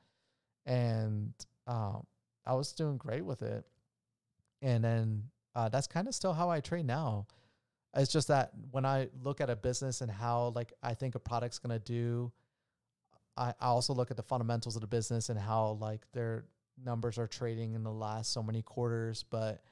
and 0.67 1.33
um, 1.67 2.07
I 2.47 2.55
was 2.55 2.73
doing 2.73 2.97
great 2.97 3.25
with 3.25 3.43
it. 3.43 3.65
And 4.63 4.85
then 4.85 5.25
uh, 5.57 5.69
that's 5.69 5.89
kind 5.89 6.07
of 6.07 6.15
still 6.15 6.33
how 6.33 6.49
I 6.49 6.61
trade 6.61 6.87
now. 6.87 7.27
It's 7.97 8.13
just 8.13 8.29
that 8.29 8.53
when 8.71 8.87
I 8.87 9.09
look 9.25 9.41
at 9.41 9.51
a 9.51 9.57
business 9.57 10.01
and 10.01 10.11
how 10.11 10.53
like 10.55 10.73
I 10.81 10.95
think 10.95 11.17
a 11.17 11.19
product's 11.19 11.59
gonna 11.59 11.81
do, 11.81 12.31
I, 13.37 13.53
I 13.61 13.67
also 13.67 13.95
look 13.95 14.13
at 14.13 14.17
the 14.17 14.23
fundamentals 14.23 14.77
of 14.77 14.81
the 14.81 14.87
business 14.87 15.29
and 15.29 15.39
how 15.39 15.77
like 15.81 16.03
their 16.13 16.45
numbers 16.83 17.19
are 17.19 17.27
trading 17.27 17.75
in 17.75 17.83
the 17.83 17.93
last 17.93 18.33
so 18.33 18.43
many 18.43 18.63
quarters. 18.63 19.25
But 19.29 19.63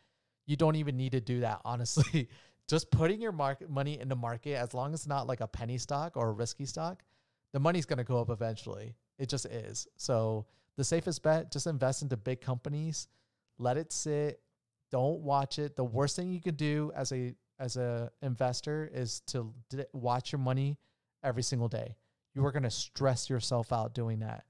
you 0.47 0.57
don't 0.57 0.77
even 0.77 0.97
need 0.97 1.13
to 1.13 1.21
do 1.21 1.41
that, 1.41 1.61
honestly. 1.65 2.29
just 2.69 2.91
putting 2.91 3.21
your 3.21 3.33
market 3.33 3.69
money 3.71 3.99
in 3.99 4.09
the 4.09 4.17
market, 4.17 4.55
as 4.55 4.75
long 4.75 4.95
as 4.95 5.01
it's 5.01 5.07
not 5.07 5.27
like 5.27 5.41
a 5.41 5.49
penny 5.49 5.79
stock 5.79 6.17
or 6.17 6.29
a 6.29 6.33
risky 6.33 6.65
stock, 6.65 7.03
the 7.53 7.61
money's 7.61 7.87
gonna 7.87 8.05
go 8.05 8.21
up 8.21 8.31
eventually. 8.31 8.95
It 9.19 9.29
just 9.29 9.47
is. 9.47 9.87
So 9.97 10.47
the 10.77 10.85
safest 10.85 11.23
bet, 11.23 11.51
just 11.51 11.67
invest 11.67 12.03
into 12.03 12.17
big 12.17 12.41
companies, 12.41 13.09
let 13.59 13.77
it 13.77 13.93
sit, 13.93 14.41
don't 14.91 15.21
watch 15.21 15.59
it. 15.59 15.77
The 15.77 15.85
worst 15.85 16.17
thing 16.17 16.33
you 16.33 16.41
could 16.41 16.57
do 16.57 16.93
as 16.95 17.13
a 17.13 17.35
as 17.59 17.77
a 17.77 18.11
investor 18.23 18.91
is 18.93 19.21
to 19.27 19.53
watch 19.93 20.33
your 20.33 20.39
money 20.39 20.79
every 21.23 21.43
single 21.43 21.69
day. 21.69 21.97
You 22.35 22.45
are 22.47 22.53
going 22.53 22.63
to 22.63 22.71
stress 22.71 23.29
yourself 23.29 23.73
out 23.73 23.95
doing 23.95 24.21
that. 24.21 24.45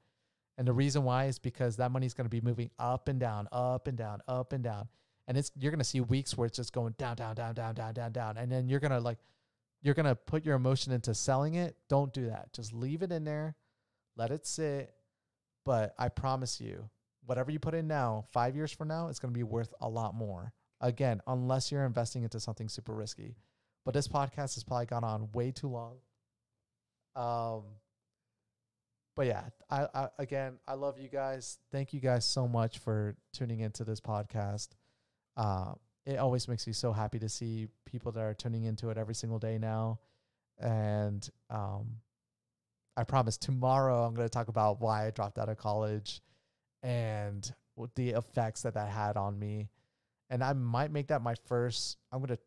And 0.61 0.69
the 0.69 0.75
reason 0.75 1.05
why 1.05 1.25
is 1.25 1.39
because 1.39 1.77
that 1.77 1.91
money 1.91 2.05
is 2.05 2.13
going 2.13 2.27
to 2.27 2.31
be 2.31 2.43
moving 2.43 2.69
up 2.79 3.09
and 3.09 3.19
down, 3.19 3.49
up 3.51 3.89
and 3.89 3.97
down, 3.97 4.21
up 4.29 4.53
and 4.53 4.63
down. 4.63 4.89
And 5.27 5.39
it's 5.39 5.51
you're 5.59 5.71
going 5.71 5.79
to 5.79 5.85
see 5.87 6.03
weeks 6.03 6.37
where 6.37 6.47
it's 6.47 6.59
just 6.59 6.75
going 6.75 6.95
down, 6.99 7.17
down, 7.17 7.35
down, 7.35 7.55
down, 7.55 7.73
down, 7.73 7.95
down, 7.95 8.13
down. 8.13 8.37
And 8.37 8.53
then 8.53 8.69
you're 8.69 8.79
going 8.79 8.91
to 8.91 9.01
like 9.01 9.17
you're 9.81 9.95
going 9.95 10.05
to 10.05 10.15
put 10.15 10.45
your 10.45 10.57
emotion 10.57 10.93
into 10.93 11.15
selling 11.15 11.55
it. 11.55 11.77
Don't 11.89 12.13
do 12.13 12.27
that. 12.27 12.53
Just 12.53 12.75
leave 12.75 13.01
it 13.01 13.11
in 13.11 13.25
there. 13.25 13.57
Let 14.17 14.31
it 14.31 14.47
sit. 14.47 14.93
But 15.65 15.95
I 15.99 16.11
promise 16.11 16.61
you, 16.61 16.91
whatever 17.25 17.51
you 17.51 17.59
put 17.59 17.75
in 17.75 17.89
now, 17.89 18.27
5 18.31 18.55
years 18.55 18.71
from 18.71 18.89
now, 18.89 19.09
it's 19.09 19.19
going 19.19 19.33
to 19.33 19.39
be 19.39 19.45
worth 19.45 19.73
a 19.81 19.89
lot 19.89 20.15
more. 20.15 20.53
Again, 20.83 21.23
unless 21.27 21.73
you're 21.73 21.87
investing 21.87 22.23
into 22.23 22.39
something 22.39 22.69
super 22.69 22.93
risky. 22.93 23.35
But 23.87 23.95
this 23.95 24.09
podcast 24.09 24.57
has 24.57 24.65
probably 24.65 24.85
gone 24.85 25.05
on 25.05 25.31
way 25.33 25.53
too 25.53 25.69
long. 25.69 25.97
Um, 27.17 27.63
but 29.17 29.27
yeah, 29.27 29.45
I, 29.69 29.87
I 29.95 30.09
again, 30.19 30.59
I 30.67 30.75
love 30.75 30.99
you 30.99 31.09
guys. 31.09 31.59
Thank 31.73 31.93
you 31.93 32.01
guys 32.01 32.25
so 32.25 32.49
much 32.49 32.79
for 32.79 33.17
tuning 33.33 33.61
into 33.61 33.85
this 33.85 34.01
podcast. 34.01 34.69
Uh, 35.37 35.73
it 36.07 36.17
always 36.17 36.49
makes 36.49 36.67
me 36.67 36.73
so 36.73 36.93
happy 36.93 37.19
to 37.19 37.29
see 37.29 37.69
people 37.85 38.13
that 38.13 38.21
are 38.21 38.35
tuning 38.35 38.65
into 38.65 38.91
it 38.91 38.99
every 38.99 39.15
single 39.15 39.39
day 39.39 39.59
now. 39.59 40.01
And 40.59 41.29
um, 41.51 41.97
I 42.97 43.05
promise 43.05 43.37
tomorrow 43.37 44.05
I'm 44.05 44.15
going 44.15 44.27
to 44.27 44.33
talk 44.33 44.49
about 44.49 44.81
why 44.81 45.07
I 45.07 45.11
dropped 45.11 45.39
out 45.39 45.49
of 45.49 45.57
college 45.57 46.21
and 46.83 47.51
the 47.95 48.11
effects 48.11 48.63
that 48.63 48.75
that 48.75 48.91
had 48.91 49.17
on 49.17 49.39
me 49.39 49.69
and 50.31 50.45
I 50.45 50.53
might 50.53 50.93
make 50.93 51.09
that 51.09 51.23
my 51.23 51.35
first. 51.47 51.99
I'm 52.13 52.21
gonna. 52.21 52.39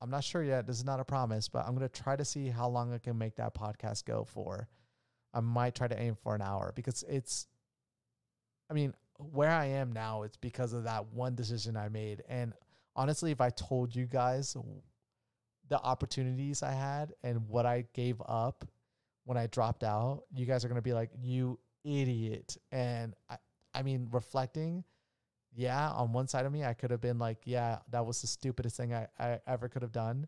I'm 0.00 0.10
not 0.10 0.24
sure 0.24 0.42
yet. 0.42 0.66
This 0.66 0.76
is 0.76 0.84
not 0.84 0.98
a 0.98 1.04
promise, 1.04 1.48
but 1.48 1.64
I'm 1.66 1.74
gonna 1.74 1.88
try 1.88 2.16
to 2.16 2.24
see 2.24 2.48
how 2.48 2.68
long 2.68 2.92
I 2.92 2.98
can 2.98 3.16
make 3.16 3.36
that 3.36 3.54
podcast 3.54 4.04
go 4.04 4.24
for. 4.24 4.68
I 5.34 5.40
might 5.40 5.74
try 5.74 5.88
to 5.88 5.98
aim 5.98 6.16
for 6.22 6.34
an 6.34 6.42
hour 6.42 6.72
because 6.74 7.04
it's. 7.08 7.46
I 8.70 8.74
mean, 8.74 8.94
where 9.18 9.50
I 9.50 9.66
am 9.66 9.92
now, 9.92 10.22
it's 10.22 10.36
because 10.36 10.72
of 10.72 10.84
that 10.84 11.06
one 11.12 11.34
decision 11.34 11.76
I 11.76 11.88
made. 11.88 12.22
And 12.28 12.54
honestly, 12.96 13.30
if 13.30 13.40
I 13.40 13.50
told 13.50 13.94
you 13.94 14.06
guys 14.06 14.56
the 15.68 15.80
opportunities 15.80 16.62
I 16.62 16.72
had 16.72 17.12
and 17.22 17.48
what 17.48 17.66
I 17.66 17.84
gave 17.92 18.20
up 18.26 18.64
when 19.24 19.36
I 19.36 19.46
dropped 19.46 19.84
out, 19.84 20.22
you 20.34 20.46
guys 20.46 20.64
are 20.64 20.68
gonna 20.68 20.82
be 20.82 20.94
like, 20.94 21.10
"You 21.20 21.58
idiot!" 21.84 22.56
And 22.70 23.14
I, 23.28 23.36
I 23.74 23.82
mean, 23.82 24.08
reflecting 24.10 24.84
yeah, 25.54 25.90
on 25.90 26.12
one 26.12 26.28
side 26.28 26.46
of 26.46 26.52
me, 26.52 26.64
I 26.64 26.72
could 26.72 26.90
have 26.90 27.00
been 27.00 27.18
like, 27.18 27.38
yeah, 27.44 27.78
that 27.90 28.04
was 28.06 28.20
the 28.20 28.26
stupidest 28.26 28.76
thing 28.76 28.94
I, 28.94 29.06
I 29.18 29.38
ever 29.46 29.68
could 29.68 29.82
have 29.82 29.92
done. 29.92 30.26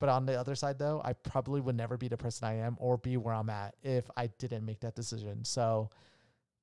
But 0.00 0.08
on 0.08 0.24
the 0.26 0.40
other 0.40 0.54
side, 0.54 0.78
though, 0.78 1.00
I 1.04 1.12
probably 1.12 1.60
would 1.60 1.76
never 1.76 1.96
be 1.96 2.08
the 2.08 2.16
person 2.16 2.48
I 2.48 2.54
am 2.54 2.76
or 2.80 2.96
be 2.96 3.18
where 3.18 3.34
I'm 3.34 3.50
at 3.50 3.74
if 3.82 4.10
I 4.16 4.28
didn't 4.38 4.64
make 4.64 4.80
that 4.80 4.96
decision. 4.96 5.44
So 5.44 5.90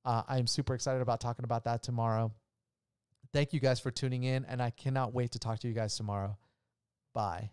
uh, 0.04 0.23
I'm 0.28 0.47
super 0.47 0.73
excited 0.73 1.02
about 1.02 1.21
talking 1.21 1.45
about 1.45 1.63
that 1.65 1.84
tomorrow. 1.84 2.32
Thank 3.34 3.54
you 3.54 3.60
guys 3.60 3.80
for 3.80 3.91
tuning 3.91 4.23
in, 4.23 4.45
and 4.45 4.62
I 4.62 4.71
cannot 4.71 5.13
wait 5.13 5.32
to 5.34 5.39
talk 5.39 5.60
to 5.60 5.67
you 5.67 5.73
guys 5.73 5.95
tomorrow. 5.95 6.38
Bye. 7.13 7.52